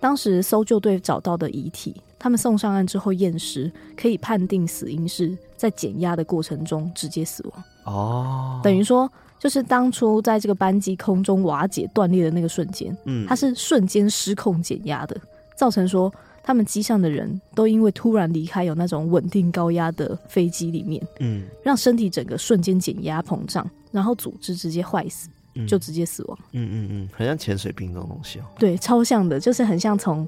[0.00, 7.64] 当时搜救队找到的遗体，他们送上岸之后验尸，可以判定死因是在减压的过程中直接死亡。
[7.84, 15.16] 哦，等于说就是当初在这个班机空中瓦解断裂的那个瞬间，嗯，它是瞬间失控减压的，
[15.56, 16.12] 造成说。
[16.46, 25.32] 他们机上的人都因为突然离开有那种稳定高压的飞机里面，嗯，让身体整个瞬间减压膨胀，然后组织直接坏死，嗯，
[25.66, 26.38] 就直接死亡。
[26.52, 28.44] 嗯嗯嗯，很像潜水兵这种东西哦。
[28.58, 30.26] 对，超像的，就是很像从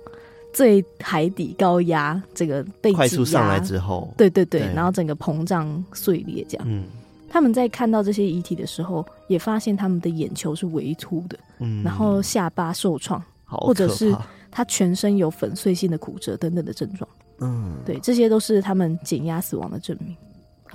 [0.52, 6.66] 最海底高压这个被快速上来之后，对对对，对然后整个膨胀碎裂这样。
[6.68, 6.84] 嗯，
[7.28, 14.14] 他们在看到这些遗体的时候，也发现他们的眼球是微凸的，嗯，然后下巴受创，好，或者是。
[14.48, 17.06] 他全身有粉碎性的骨折等等的症状，
[17.40, 20.16] 嗯，对，这些都是他们减压死亡的证明，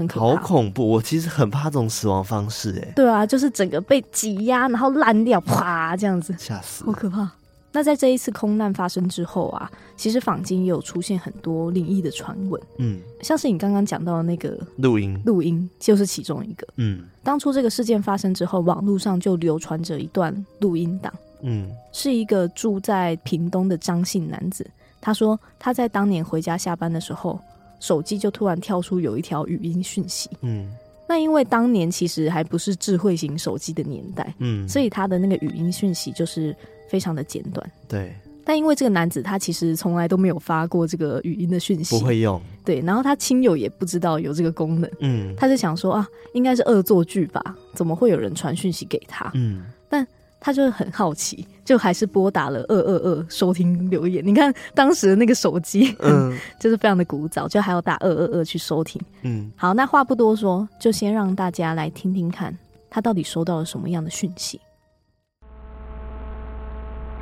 [0.02, 0.88] 很可怕，好恐怖！
[0.88, 7.30] 我其实很怕这种死亡方式，哎，对啊，就是整个被挤压，然后烂掉，啪，这样子，吓死，好可怕。
[7.74, 21.14] 那在这一次空难发生之后啊，其实坊间也有出现很多灵异的传闻，嗯，像是你刚刚讲到的那个录音，录音就是其中一个，嗯，当初这个事件发生之后，网络上就流传着一段录音档。
[21.44, 24.70] 嗯，是一个住在屏东的张姓男子。
[25.00, 27.40] 他说他在当年回家下班的时候，
[27.82, 30.30] 手机就突然跳出有一条语音讯息。
[30.40, 30.72] 嗯，
[31.10, 36.56] 那因为当年其实还不是智慧型手机的年代，嗯，所以他的那个语音讯息就是
[36.88, 37.70] 非常的简短。
[37.90, 38.16] 对。
[38.44, 42.42] 但因为这个男子他其实从来都没有发过这个语音的讯息，不会用。
[42.66, 44.90] 对，然后他亲友也不知道有这个功能。
[45.00, 47.56] 嗯，他就想说啊，应该是恶作剧吧？
[47.76, 49.30] 怎么会有人传讯息给他？
[49.36, 50.08] 嗯，但。
[50.42, 54.26] 他就很好奇，就还是拨打了二二二收听留言。
[54.26, 59.00] 你看当时的那个手机，嗯， 就是非常的古早，就还要打二二二去收听。
[59.22, 62.58] 嗯，好，那话不多说，就先让大家来听听看，
[62.90, 64.60] 他到底收到了什么样的讯息。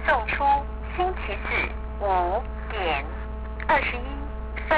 [0.08, 0.44] 送出
[0.96, 1.50] 星期四
[2.00, 2.08] 五
[2.72, 3.06] 点
[3.68, 4.00] 二十一
[4.70, 4.78] 分。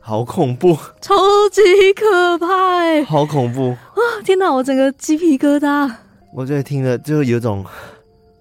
[0.00, 1.14] 好恐怖，超
[1.52, 4.00] 级可怕，欸，好恐怖啊！
[4.24, 5.92] 天哪，我整个鸡皮疙瘩。
[6.32, 7.62] 我觉得听了就有种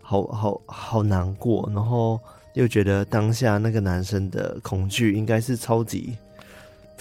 [0.02, 2.18] 好好好难过，然后
[2.54, 6.18] 又觉得当下那个男生的恐惧应该是超级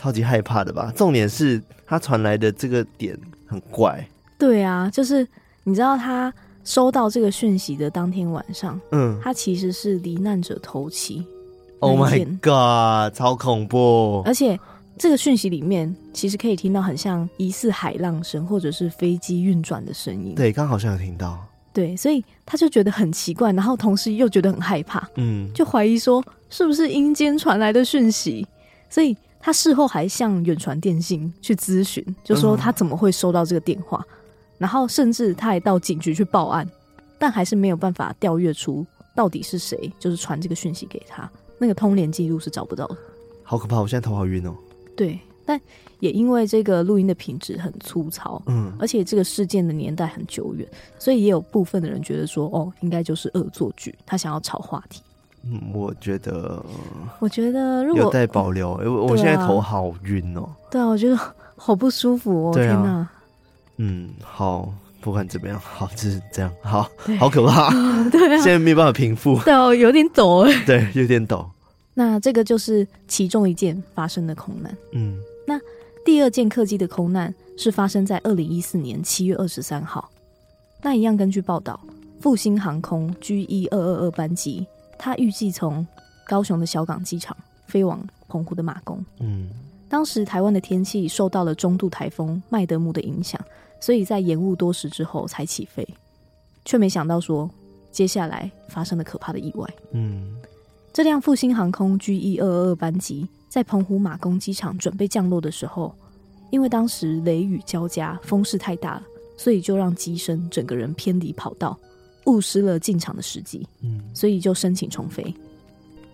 [0.06, 0.92] 超级害怕的吧？
[0.94, 4.06] 重点是他传来的这个点很怪。
[4.38, 5.26] 对啊，就是
[5.64, 11.26] 你知道他收到这个讯息的当天晚上，嗯，他其实是罹难者头七。
[11.80, 13.18] Oh my god！
[13.18, 14.56] 超恐怖，而且
[14.96, 20.36] 这个讯息里面其实可以听到很像疑似海浪声或者是飞机运转的声音。
[20.36, 21.44] 对，刚好像有听到。
[21.72, 28.46] 对，所以他就觉得很奇怪，然后同时又觉得很害怕，嗯，就怀疑说是不是阴间传来的讯息。
[28.88, 34.14] 所以他事后还向远传电信去咨询，就说他怎么会收到这个电话，嗯、
[34.58, 36.68] 然后甚至他还到警局去报案，
[37.16, 42.96] 但还是没有办法调阅出到底是谁就是传这个讯息给他，那个通联记录是找不到的。
[43.44, 43.80] 好可怕！
[43.80, 44.52] 我现在头好晕哦。
[44.96, 45.60] 对，但
[46.00, 55.02] 也因为这个录音的品质很粗糙，嗯，而且这个事件的年代很久远，所以也有部分的人觉得说，哦，应该就是恶作剧，他想要炒话题。
[55.50, 56.64] 嗯，我觉得，
[57.18, 60.48] 我觉得如果有待保留，因为我现在头好晕哦。
[60.70, 61.16] 对啊，我觉得
[61.56, 62.54] 好不舒服哦。
[62.54, 63.08] 对啊，天哪。
[63.76, 67.70] 嗯，好，不管怎么样， 好，就是这样，好好可怕。
[68.10, 69.38] 对啊，现在没办法平复。
[69.40, 70.52] 对哦，有点抖哎。
[70.66, 71.48] 对，有点抖。
[71.94, 74.76] 那这个就是其中一件发生的空难。
[74.92, 75.58] 嗯，那
[76.04, 80.10] 第二件客机的空难是发生在二零一四年七月二十三号。
[80.82, 81.80] 那一样，根据报道，
[82.20, 84.66] 复兴航空 G 一二二二班机，
[84.98, 85.86] 它预计从
[86.26, 89.04] 高雄的小港机场飞往澎湖的马公。
[89.20, 89.48] 嗯，
[89.88, 93.40] 当时台湾的天气受到了中度台风麦德姆的影响，
[93.80, 95.86] 所以在延误多时之后才起飞，
[96.64, 97.48] 却没想到说
[97.90, 99.68] 接下来发生了可怕的意外。
[99.92, 100.36] 嗯。
[100.92, 105.94] 这辆复兴航空 G 一二二二班机在澎湖马公机场准备降落的时候，
[106.50, 109.02] 因为当时雷雨交加，风势太大了，
[109.36, 111.78] 所以就让机身整个人偏离跑道，
[112.26, 113.66] 误失了进场的时机。
[113.82, 115.34] 嗯，所以就申请重飞。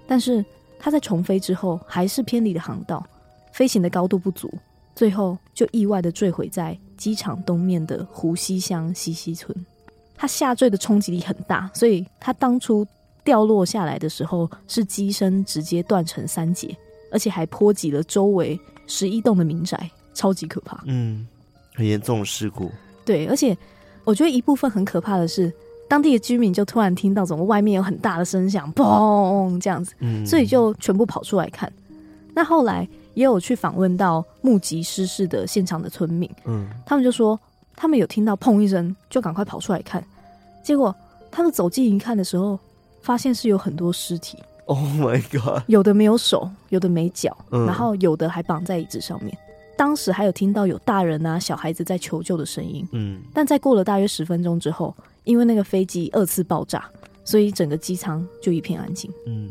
[0.07, 0.45] 但是
[0.79, 3.05] 他在重飞之后，还是偏离了航道，
[3.53, 4.53] 飞行的高度不足，
[4.95, 9.55] 最后就意外的坠毁在机场东面的湖西乡西溪村。
[10.17, 12.87] 他下坠的冲击力很大，所以他当初。
[13.25, 16.77] 掉落下来的时候，是机身直接断成三截，
[17.13, 20.83] 而且还波及了周围十一栋的民宅，超级可怕。
[20.87, 21.25] 嗯，
[21.73, 22.69] 很严重的事故。
[23.05, 23.57] 对，而且
[24.03, 25.53] 我觉得一部分很可怕的是，
[25.93, 31.71] 当地的居民就突然听到怎么外面有很大的声响，砰这样子，嗯，所以就全部跑出来看。
[32.33, 37.39] 那后来也有去访问到目击失事的现场的村民，嗯，他们就说
[37.77, 40.03] 他们有听到砰一声，就赶快跑出来看，
[40.65, 40.95] 结果
[41.31, 42.59] 他们走近一看的时候。
[43.03, 45.61] 发现是有很多尸体， Oh my god！
[45.67, 49.37] 有的没有手，有的没脚，嗯，然后有的还绑在椅子上面。
[49.77, 56.85] 当时还有听到有大人啊、小孩子在求救的声音，嗯，但在过了大约十分钟之后，因为那个飞机二次爆炸，
[57.25, 59.51] 所以整个机舱就一片安静，嗯，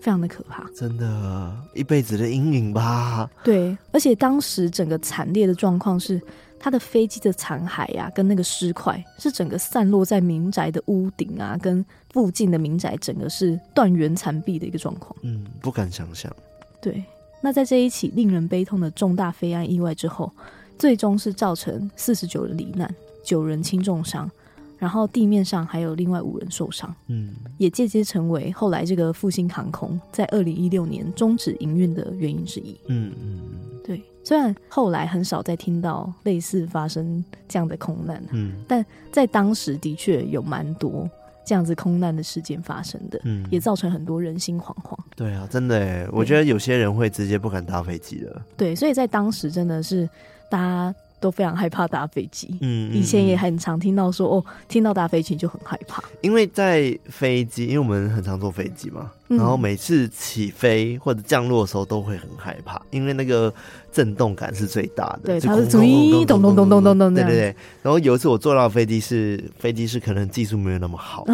[0.00, 3.30] 非常的可怕，真的一辈子的阴影吧？
[3.42, 6.20] 对，而且当时整个惨烈的状况是。
[6.56, 15.14] 他的飞机的残骸呀，跟那个尸块是整个散落在民宅的屋顶啊，跟附近的民宅，整个是断垣残壁的一个状况。
[15.20, 16.34] 嗯，不敢想象。
[16.80, 17.04] 对，
[17.42, 20.32] 那在这一起令人悲痛的重大飞安意外之后，
[20.78, 22.88] 最终是造成四十九人罹难，
[23.22, 24.30] 九人轻重伤。
[24.78, 32.78] 然后地面上还有另外五人受伤，嗯，也间接成为后来这个复兴航空在二零一六年终止营运的原因之一。
[32.88, 33.40] 嗯嗯，
[33.84, 41.08] 对，虽然后来很少再听到类似发生这样的空难，嗯，但在当时的确有蛮多
[41.46, 44.98] 这样子空难的事件发生的，嗯，也造成很多人心惶惶。
[45.16, 48.42] 对啊，真的耶，我觉得有些人会直接不敢搭飞机了。
[48.56, 50.08] 对，所以在当时真的是
[50.50, 50.94] 大家。
[51.20, 63.52] 都非常害怕搭飞机，嗯，以前也很常听到说，哦，听到搭飞机就很害怕，因为在飞机，因为我们很常坐飞机嘛，嗯，然后每次起飞或者降落的时候都会很害怕，因为那个
[63.90, 67.56] 震动感是最大的，对，它是咚咚咚咚咚咚咚，对对对。
[67.82, 71.24] 然后有一次我坐到飞机是飞机是可能技术没有那么好，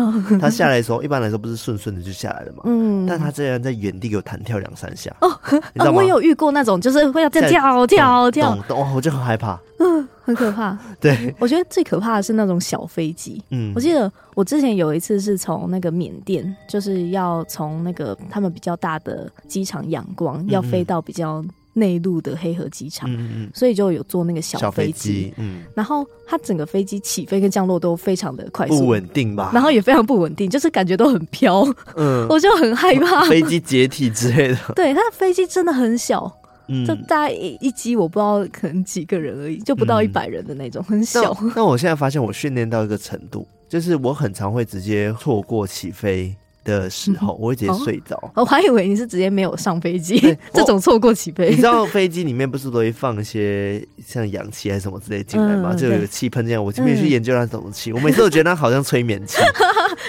[0.41, 5.31] 它下来的时候一般来说不是顺顺的就下来了嘛，嗯，但它这样在原地给我弹跳两三下，哦？
[5.93, 9.59] 我有遇过那种就是会要这样跳跳跳，哦，我就很害怕。
[9.79, 10.79] 嗯，很可怕。
[11.01, 13.43] 对，我觉得最可怕的是那种小飞机。
[13.51, 25.33] 嗯，我记得我之前有一次是从那个缅甸，就是要从那个他们比较大的机场仰光，嗯，要飞到比较内陆的黑河机场，嗯嗯，所以就有坐那个小飞机。
[25.37, 29.51] 嗯，然后它整个飞机起飞跟降落都非常的快速，不稳定吧？
[29.55, 31.65] 然后也非常不稳定，就是感觉都很飘。
[31.97, 34.59] 嗯， 我就很害怕飞机解体之类的。
[34.75, 36.40] 对，它的飞机真的很小。
[36.71, 41.37] 嗯、就大概一一机，我不知道可能几个人而已，就不到一百人的那种，嗯、很小。
[41.55, 48.17] 那我现在发现，我训练到一个程度，就是我很常会直接错过起飞的时候，我会直接睡着。
[48.35, 50.21] 哦，我还以为你是直接没有上飞机，
[50.53, 51.51] 这种错过起飞。
[51.51, 55.71] 你知道飞机里面不是都会放一些像氧气还是什么之类进来吗？
[55.73, 56.63] 嗯、就有个气喷这样。
[56.65, 59.39] 我这边去研究那种气、嗯，我每次都觉得它好像催眠器，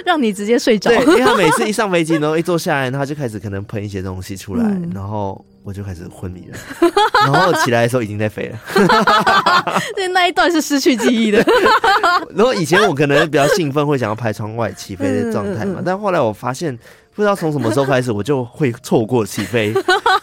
[0.05, 0.89] 让你直接睡着。
[0.89, 5.43] 对，因为他每次一上飞机，然后一坐下来，他就开始可能喷一些东西出来，嗯、然后。
[5.64, 6.57] 我就开始昏迷了，
[7.26, 8.59] 然后起来的时候已经在飞了。
[9.95, 11.43] 对，那一段是失去记忆的。
[12.36, 16.78] 然后以前我可能比较兴奋，会想要拍窗外起飞的状态嘛，但后来我发现。
[17.14, 19.74] 不知道从什么时候开始，我就会错过起飞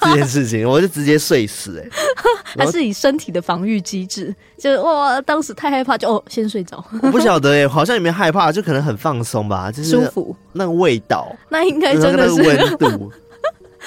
[0.00, 2.64] 这件事情，我就直接睡死哎、欸！
[2.64, 6.82] 还是以身体的防御机制，就哇，当时太害怕，就哦，先睡着。
[7.02, 13.12] 我不晓得哎、欸，好像也没害怕，就可能很放松吧，就是舒服那个味道，那应该真的是温度。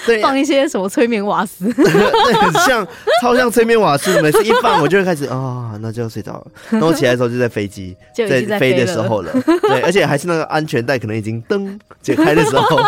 [0.06, 2.88] 对，放一些什么催眠瓦斯， 对，很像，
[3.22, 4.22] 超像催眠瓦斯。
[4.22, 6.47] 每次一放，我就会开始啊、哦，那就要睡着了。
[6.70, 9.32] 然后起来的时候就在飞机， 就在飞的时候了。
[9.62, 12.80] 对， 而且还是那个安全带可能已经灯解开的时候，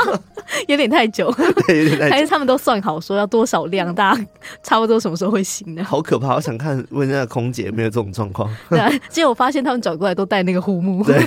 [0.68, 1.32] 有点太久。
[1.68, 2.12] 对，有点太久。
[2.16, 4.26] 还是他们都算好说要多少量，大家
[4.64, 5.84] 差不多什么时候会醒呢。
[5.84, 6.36] 好可怕！
[6.36, 8.50] 我想看问一下空姐有没有这种状况。
[8.70, 11.24] 对啊，结果我发现他们转过来都戴那个护目，对，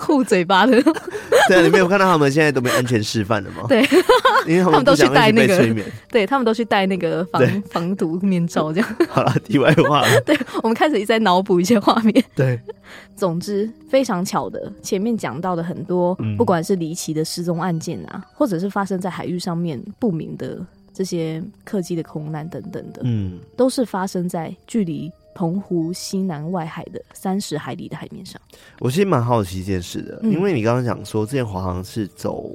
[0.00, 0.80] 护嘴巴的。
[1.48, 3.64] 对啊，你没有看到他们现在都没安全示范了吗？
[3.68, 3.80] 对，
[4.46, 5.29] 因为他们都去戴。
[5.32, 8.96] 那个， 对他们都去戴那个防 防毒面罩，这样。
[9.08, 10.20] 好了，题外话了。
[10.22, 12.24] 对，我们开始一直在脑补一些画面。
[12.34, 12.60] 对，
[13.16, 28.40] 总之非常巧的，前面讲到的很多，不管是离奇的失踪案件啊，或者是发生在海域上面不明的这些客机的空难等等的，嗯，都是发生在距离澎湖西南外海的三十海里的海面上。
[28.80, 32.52] 我其实蛮好奇一件事的，因为你刚刚讲说，这些华航是走。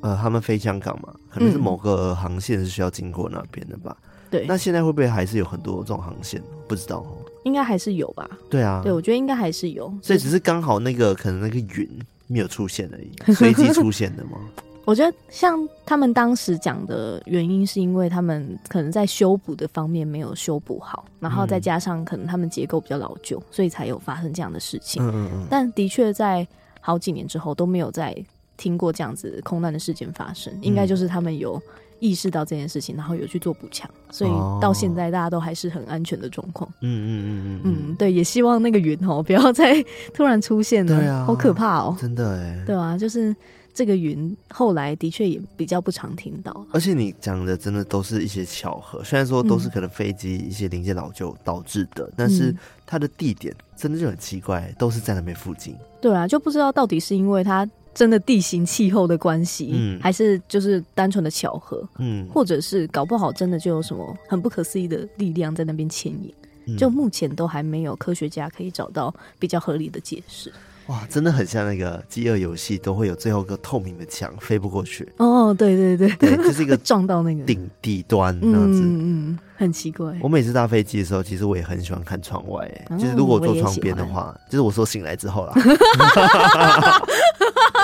[0.00, 3.96] 呃，他们飞香港嘛，可能是某个航线是需要经过那边的吧？
[4.30, 4.46] 对、嗯。
[4.48, 6.42] 那现在会不会还是有很多这种航线？
[6.68, 7.16] 不知道哦。
[7.44, 8.28] 应该还是有吧？
[8.48, 8.80] 对啊。
[8.82, 9.92] 对，我觉得应该还是有。
[10.02, 11.88] 所以只是刚好那个可能那个云
[12.26, 14.38] 没有出现而已，随机出现的吗？
[14.84, 25.02] 我觉得像他们当时讲的原因，是因为他们可能在修补的方面没有修补好，然后再加上可能他们结构比较老旧，所以才有发生这样的事情。
[25.02, 25.46] 嗯嗯嗯。
[25.50, 26.46] 但的确在
[26.80, 28.16] 好几年之后都没有再。
[28.58, 31.58] 听过这样子空难的事件发生，应该就是他们有
[32.00, 34.30] 意识到这件事情，然后有去做补强，所以
[34.60, 36.70] 到现在大家都还是很安全的状况。
[36.80, 39.82] 嗯嗯嗯嗯嗯，对，也希望那个云哦不要再
[40.12, 43.34] 突然出现了，对啊，好可怕哦，真的哎，对啊，就是
[43.72, 46.64] 这个云后来的确也比较不常听到。
[46.72, 52.54] 而且你讲的真的都是一些巧合，虽然说都是可能飞机一些零件老旧导致的，但是
[52.86, 55.76] 它的地点真的就很奇怪，都是在那边附近。
[56.00, 57.68] 对啊，就不知道到底是因为它。
[57.98, 66.32] 真的地形气候的关系，嗯，还是就是单纯的巧合，嗯，或者是搞不好真的就有什么很不可思议的力量在那边牵引，
[66.66, 70.52] 嗯，就目前都还没有科学家可以找到比较合理的解释。
[70.86, 75.06] 哇，真的很像那个饥饿游戏，都会有最后一个透明的墙飞不过去。
[75.16, 80.16] 哦，对对对，对，就是一个 撞到那个顶底端那样子，嗯嗯，很奇怪。
[80.22, 85.52] 我每次搭飞机的时候，其实我也很喜欢看窗外，哎，就是如果坐窗边的话，就是我说醒来之后啦。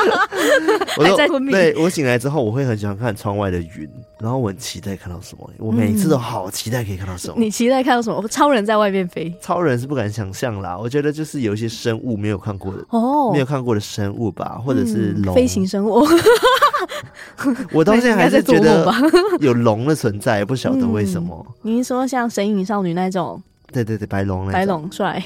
[0.99, 3.89] 我说，对，我醒来之后，我会很喜欢看窗外的云，
[4.21, 5.51] 然后我很期待看到什么。
[5.59, 7.35] 我每次都好期待可以看到什么。
[7.37, 8.27] 你期待看到什么？
[8.29, 9.35] 超人在外面飞？
[9.41, 10.77] 超人是不敢想象啦。
[10.79, 16.07] 我觉得就是有一些生物没有看过的哦，没有看过的生物吧，或者是龙、飞行生物。
[17.73, 18.93] 我到现在还是觉得
[19.41, 21.45] 有龙的存在，不晓得为什么。
[21.63, 23.43] 你是说像神隐少女那种？
[23.73, 25.21] 对对对，白龙，白龙帅，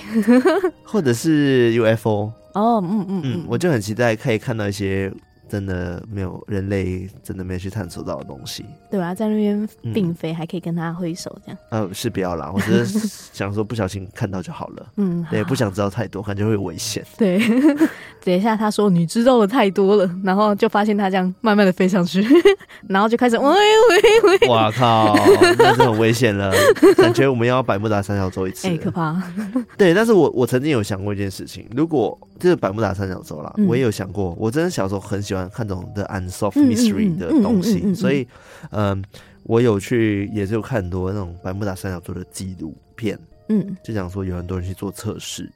[0.82, 2.32] 或者是 UFO。
[2.59, 5.12] 哦，嗯嗯嗯，我就很期待可以看到一些
[5.49, 8.64] 真的没有人类真的没有去探索到的东西。
[8.90, 11.59] 对啊，在那边并非，还可以跟他挥手这样。
[11.70, 14.86] 呃，是不要啦，我只是 想说不小心看到就好了。
[14.96, 17.05] 嗯，对，不想知道太多，感觉会有危险。
[17.16, 17.38] 对，
[18.24, 22.24] 等一下他说你知道的太多了，然后就发现他这样慢慢的飞上去，
[22.88, 25.14] 然后就开始喂喂喂，哇靠，
[25.59, 26.53] 那是很危险了，
[26.96, 29.20] 感觉我们要百慕达三角洲一次，哎，可怕。
[29.76, 38.26] 对，但是我我曾经有想过一件事情，如果就是百慕达三角洲啦，我也有想过，我真的小时候很喜欢看这种的 unsolved mystery 的东西，所以。
[38.70, 39.05] 嗯，
[39.45, 43.16] 我有去，也是有看很多那种百慕达三角洲的纪录片，
[43.49, 45.49] 嗯，就讲说有很多人去做测试，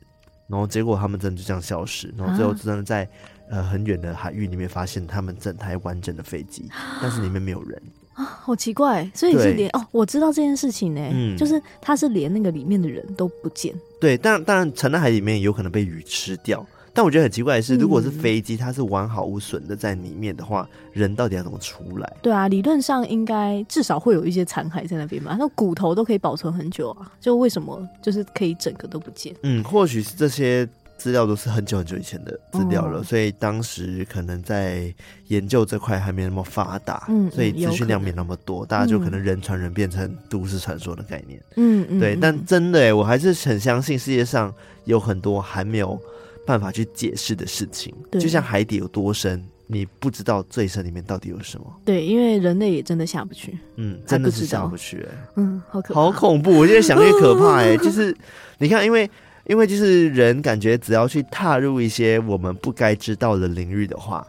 [0.46, 3.06] 然后结果他们真的就这样消失，然后最后真的在
[3.50, 6.70] 呃很远的海域里面发现他们整台完整的飞机，
[7.02, 7.82] 但是里面没有人。
[8.14, 16.64] 啊，好奇怪，所以是连哦，我知道这件事情呢，嗯，就是他是连那个里面的人都不见，对，但当然沉在海里面有可能被鱼吃掉。
[16.94, 22.12] 但我觉得很奇怪的是，如果是飞机，它是完好无损的在里面的话，人到底要怎么出来？
[22.20, 25.36] 对啊，理论上应该至少会有一些残骸在那边吧？
[25.38, 29.34] 那骨头都可以保存很久啊，就为什么就是可以整个都不见？
[29.42, 30.68] 嗯，或许是这些
[30.98, 34.94] 资料都是很久很久以前的资料了，所以当时可能在
[35.28, 41.42] 研究这块还没那么发达，嗯，所以资讯量没那么多，大家就可能人传人变成都市传说的概念。
[41.56, 42.16] 嗯嗯，对。
[42.20, 45.98] 但真的哎，我还是很相信世界上有很多还没有
[46.44, 51.66] 办法去解释的事情，就像海底有多深，你不知道最深里面到底有什么。
[51.84, 53.58] 对，因为人类也真的下不去。
[53.76, 55.08] 嗯，真的是下不去、欸。
[55.36, 56.50] 嗯，好可怕，好恐怖！
[56.58, 58.14] 我现在想越可怕哎、欸， 就是
[58.58, 59.08] 你看，因为
[59.46, 64.26] 因为就是人感觉只要去踏入一些我们不该知道的领域的话，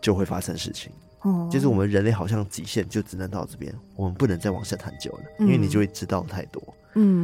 [0.00, 0.90] 就会发生事情。
[1.22, 6.62] 哦，就是我们人类好像极限就只能到这边，我们不能再往下探究了，因为你就会知道太多。
[6.66, 6.74] 嗯，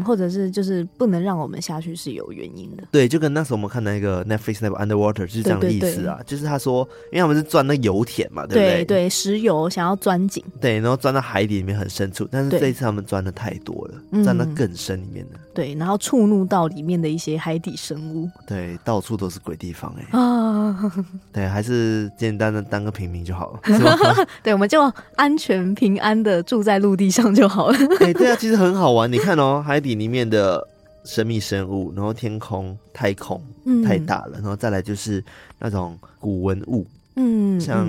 [0.05, 2.85] 或者是就是不能让我们下去是有原因的。
[2.91, 6.17] 对，就跟那时候我们看那个 Netflix 那部 Underwater 就是这样的意思啊。
[6.17, 8.85] 对对对，就是他说，因为他们是钻那油田嘛，对不对？
[8.85, 10.43] 对对，石油想要钻井。
[10.61, 15.39] 对，然后钻到海底里面很深处，但是这一次他们钻的太多了，钻到更深里面的。
[15.57, 18.31] 对，然后触怒到里面的一些海底生物。
[18.47, 20.19] 对，到处都是鬼地方哎、欸。
[20.19, 20.93] 啊，
[21.33, 23.61] 对，还是简单的当个平民就好了？
[24.45, 24.83] 对，我们就
[25.17, 27.79] 安全平安的住在陆地上就好了。
[28.01, 29.11] 哎，对啊，其实很好玩。
[29.11, 30.63] 你看哦，海底里面的
[31.05, 33.43] 神秘生物，然后天空、太空
[33.83, 35.25] 太大了，嗯、然后再来就是
[35.59, 37.89] 那种古文物，嗯，像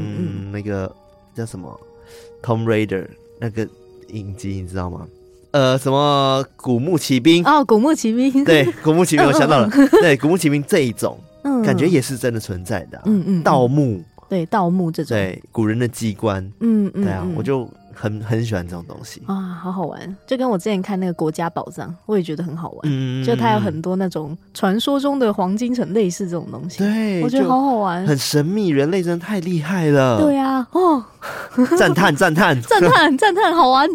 [0.52, 0.96] 那个、嗯、
[1.36, 1.78] 叫什么
[2.46, 3.04] 《Tomb Raider》
[3.42, 3.68] 那个
[4.10, 5.06] 影集，你知道吗？
[5.58, 7.44] 呃，什么古墓奇兵？
[7.44, 9.68] 哦，古墓奇兵，对，古墓奇兵，我想到了，
[10.02, 17.68] 对，古墓奇兵这一种，嗯，感觉也是真的存在的、啊，嗯嗯，盗墓，对，盗墓这种，对，古人的机关，嗯嗯，对啊，我就。
[18.00, 22.80] 很很喜欢这种东西啊，好好玩，就跟我之前看那个国家宝藏，我也觉得很好玩。
[22.84, 26.78] 嗯，就它有很多那种传说中的黄金城，类似这种东西。
[26.78, 30.22] 对，我觉得好好玩，很神秘，人类真的太厉害了。
[30.22, 31.04] 对啊，哦，
[31.76, 33.90] 赞叹赞叹 赞叹赞叹，好玩。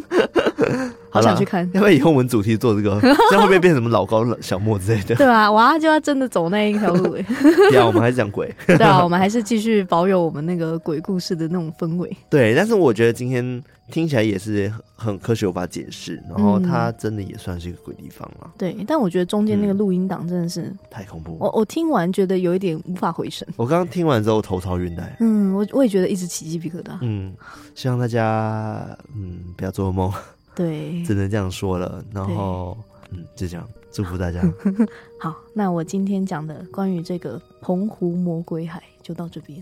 [1.11, 2.99] 好想去看，要不要以后我们主题做这个？
[3.31, 5.15] 这样会不会变成什么老高小莫之类的？
[5.17, 7.23] 对啊，哇，就要真的走那一条路哎。
[7.71, 8.53] 对啊，我们还是讲鬼。
[8.67, 12.17] 对啊，我们还是继续保有我们那个鬼故事的那种氛围。
[12.31, 18.51] 对，但是我觉得今天听起来也是很科学无法解释，然后它真的也算是一个鬼地方了。
[18.57, 21.37] 对，但我觉得中间那个录音档真的是太恐怖。
[21.39, 23.47] 我我听完觉得有一点无法回神。
[23.57, 25.03] 我刚刚听完之后头超晕的。
[25.21, 26.93] 嗯，我我也觉得一直起鸡皮疙瘩。
[27.03, 27.35] 嗯，
[27.75, 30.11] 希望大家嗯不要做噩梦。
[30.55, 32.03] 对，只能这样说了。
[32.13, 32.77] 然后，
[33.11, 34.41] 嗯，就这样，祝福大家。
[35.19, 39.59] 好，那我今天讲的关于这个澎湖魔鬼海就到这边。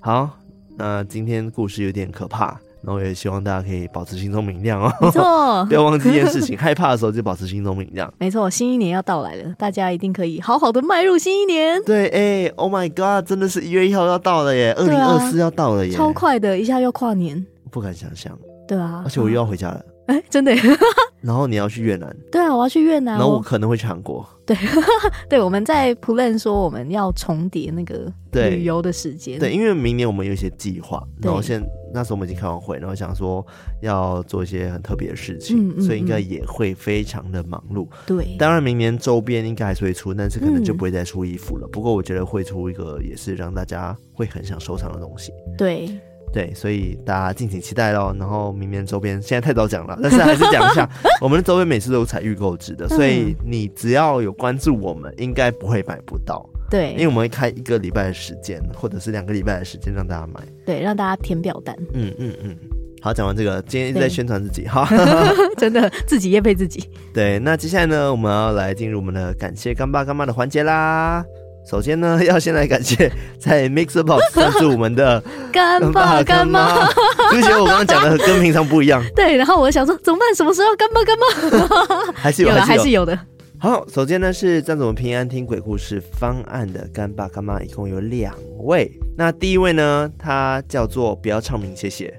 [0.00, 0.30] 好，
[0.76, 4.92] 那今天故事有点可怕，然后也希望大家可以保持心中明亮哦。
[5.00, 8.12] 没错， 不要忘记一件事情，害怕的时候就保持心中明亮。
[8.18, 11.82] 没错，新一年要到来了，大家一定可以好好的迈入新一年。
[11.84, 18.36] 对，哎、欸，Oh my God，真的是一月一号要到了耶，二零二四要到了耶，超快的，一下又跨年，不敢想象。
[18.66, 19.84] 对啊，而且我又要回家了。
[20.12, 20.52] 哎、欸，真的。
[21.22, 22.14] 然后你要去越南？
[22.30, 23.14] 对啊，我要去越南。
[23.14, 24.28] 然后我可能会去韩国。
[24.44, 24.56] 对，
[25.30, 29.38] 对，我们在 plan 说我们要重叠那个旅游的时间。
[29.38, 31.02] 对，因为明年我们有一些计划。
[31.22, 31.62] 然后现
[31.94, 33.46] 那时候我们已经开完会，然后想说
[33.80, 37.86] 要做一些很特别的事情，嗯嗯嗯，所以应该也会非常的忙碌。
[38.04, 41.68] 对，当然明年周边应该还是会出，但是可能就不会再出衣服了。
[41.68, 45.30] 嗯、不过我觉得会出一个也是让大家会很想收藏的东西。
[45.56, 45.88] 对。
[46.32, 48.14] 对，所以大家敬请期待喽。
[48.18, 50.88] 然后明年周边现在太早讲了，但是还是讲一下，
[51.20, 56.48] 我们的周边每次都有采预购制的，所以你只要有关注我们，应该不会买不到。
[56.70, 60.40] 对，因为我们会开一个礼拜的时间，或者是两个礼拜的时间让大家买。
[60.64, 61.76] 对，让大家填表单。
[61.92, 62.56] 嗯嗯嗯。
[63.02, 64.88] 好，讲完这个，今天一直在宣传自己哈，
[65.58, 66.88] 真的自己也配自己。
[67.12, 71.22] 对，那接下来呢，我们要来进入我们的感谢干爸干妈的环节啦。
[71.64, 76.86] 首先呢， 要先来感谢 在 MixerBox 赞助我们的 干爸干妈。
[77.30, 79.02] 之前我刚刚讲的跟平常不一样。
[79.14, 80.34] 对，然后我想说怎么办？
[80.34, 82.12] 什么时候干爸干妈？
[82.14, 83.18] 还是有，还是有的。
[83.58, 88.34] 好，首先呢是赞助我们平安听鬼故事方案的干爸干妈，一共有两
[88.64, 88.90] 位。
[89.16, 92.12] 那第一位呢，他叫做不要唱名，谢谢。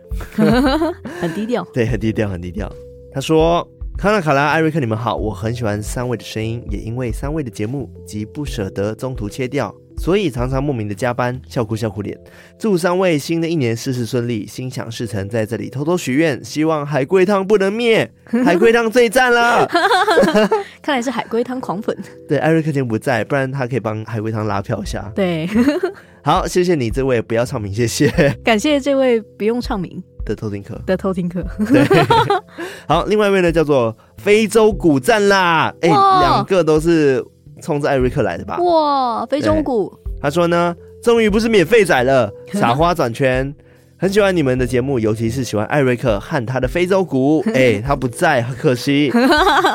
[1.20, 1.68] 很低调。
[1.74, 2.72] 对，很低调，很低调。
[3.14, 3.68] 他说。
[3.98, 5.16] 康纳、卡拉、艾瑞克，你们好！
[5.16, 12.18] 我很喜欢三位的声音，也因为三位的节目及不舍得中途切掉，所以常常莫名的加班，笑哭笑哭脸。
[12.60, 15.30] 祝三位新的一年事事顺利，心想事成。
[15.30, 18.12] 在这里偷偷许愿，希望海龟汤不能灭，
[18.44, 19.66] 海龟汤最赞了。
[20.82, 21.98] 看来是海龟汤狂粉。
[22.28, 25.10] 对，艾瑞克今天不在，不然他可以帮海龟汤拉票下。
[25.16, 25.48] 对，
[26.24, 28.10] 好，谢谢你这位不要唱名，谢谢。
[28.44, 30.04] 感谢这位不用唱名。
[30.26, 31.84] 的偷听客的偷听客，对，
[32.88, 37.24] 好，另外一位呢叫做非洲鼓赞啦，哎、欸，两个都是
[37.62, 38.58] 冲着艾瑞克来的吧？
[38.60, 43.54] 哇，非洲鼓，他说呢，终于不是免费仔了， 撒花转圈，
[43.98, 49.10] 很喜欢你们的节目，尤其是喜欢艾瑞克和他的非洲鼓， 哎、欸，他不在，很可惜，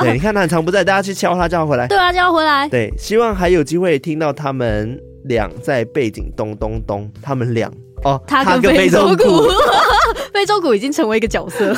[0.01, 7.70] 对，你看他很常不在，大家去敲他，叫他回来，对啊，叫他回来，对，希望还有机会听到他们俩在背景咚咚咚，他们俩。
[8.05, 9.49] 哦，他跟非洲鼓，
[10.32, 11.74] 非洲鼓已经成为一个角色。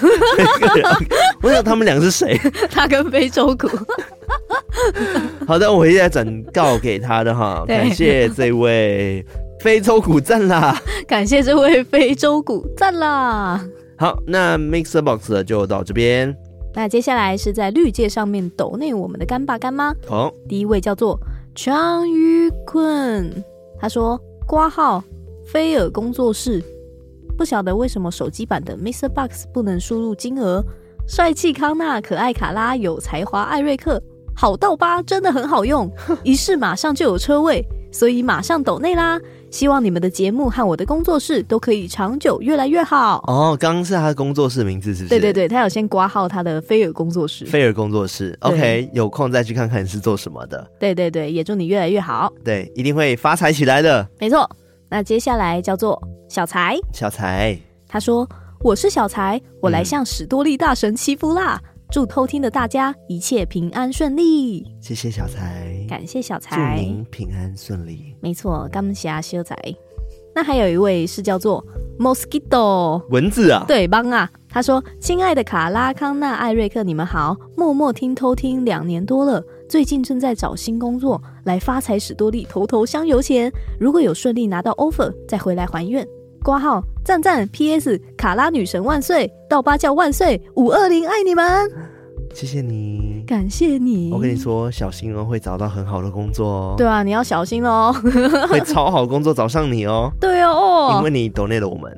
[1.43, 2.39] 我想他们俩是谁？
[2.71, 3.69] 他跟非洲鼓。
[5.47, 7.65] 好的，我会再转告给他的哈。
[7.67, 9.25] 感谢这位
[9.61, 10.81] 非洲鼓赞啦！
[11.07, 13.61] 感谢这位非洲鼓赞啦！
[13.99, 16.35] 好，那 Mixer Box 就到这边。
[16.73, 19.93] 那接下来是在绿界上面抖内我们的干爸干妈。
[20.07, 21.19] 好、哦，第一位叫做
[21.55, 23.45] 张玉坤，
[23.81, 25.03] 他说挂号
[25.53, 26.63] 菲尔工作室，
[27.37, 30.65] 不晓得为什么手机版的 Mixer Box 不能输入金额。
[31.09, 34.01] 帅气康纳，可爱卡拉，有才华艾瑞克，
[34.33, 35.91] 好到吧，真的很好用，
[36.23, 39.21] 一试马上就有车位，所以马上抖内啦。
[39.51, 43.17] 希望你们的节目和我的工作室都可以长久，越来越好。
[43.27, 45.09] 哦，刚刚是他的工作室名字是不是？
[45.09, 47.45] 对对对，他有先挂号他的菲尔工作室。
[47.45, 50.65] 菲尔工作室，OK，有空再去看看你是做什么的。
[50.79, 52.33] 对对对，也祝你越来越好。
[52.45, 54.09] 对，一定会发财起来的。
[54.21, 54.49] 没错，
[54.91, 56.77] 那接下来叫做小财。
[56.93, 58.29] 小财，他说。
[58.63, 61.59] 我是小财，我来向史多利大神祈福啦！
[61.65, 64.63] 嗯、祝偷听的大家一切平安顺利。
[64.83, 68.15] 谢谢小财，感谢小财，祝您平安顺利。
[68.21, 69.57] 没错，感谢小才。
[70.35, 71.65] 那还有一位是叫做
[71.99, 74.31] Mosquito 蚊子啊，对，帮啊。
[74.51, 83.49] 他说：“亲爱的卡拉康纳艾瑞克，你们好，默默听偷听两年多了，最近正在找新工作，来发财史多利投投香油钱。
[83.79, 86.05] 如果有顺利拿到 offer，再回来还愿。”
[86.43, 87.97] 挂号赞赞，P.S.
[88.17, 91.71] 卡拉女神万岁，道八教万岁，五二零爱你们，
[92.35, 94.11] 谢谢你，感谢你。
[94.13, 96.75] 我跟你说，小心哦，会找到很好的工作哦。
[96.77, 97.95] 对啊，你要小心哦，
[98.51, 100.11] 会超好工作找上你哦。
[100.21, 101.97] 对哦，因为你抖内了我们，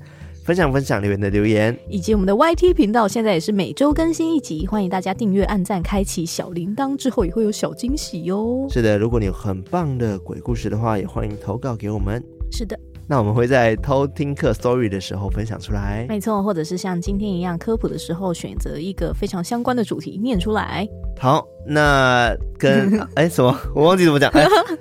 [0.51, 8.67] 分享分享留言的留言，以及我们的 YT 频道，现在也是每周更新一集，欢迎大家订阅、按赞、开启小铃铛，之后也会有小惊喜哟。
[8.69, 12.21] 是的，如果你有很棒的鬼故事的话，也欢迎投稿给我们。
[12.51, 12.77] 是的。
[13.11, 16.07] 那我们会在偷听课 sorry 的时候分享出来。
[16.09, 20.87] 没错或者是像今天一样科普的时候选择一个非常相关的主题念出来。
[21.19, 23.53] 好那跟 哎什么？
[23.75, 24.31] 我忘记怎么讲。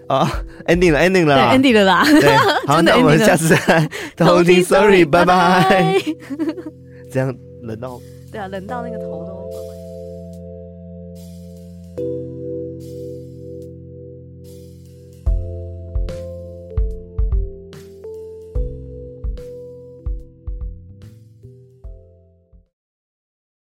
[0.10, 0.28] 哦
[0.68, 1.36] ending 了 ending 了。
[1.58, 2.04] ending 了吧
[2.68, 5.96] 好那我们下次再偷听 sorry 拜拜。
[7.12, 8.00] 这样冷到。
[8.32, 9.50] 对啊冷到那个头都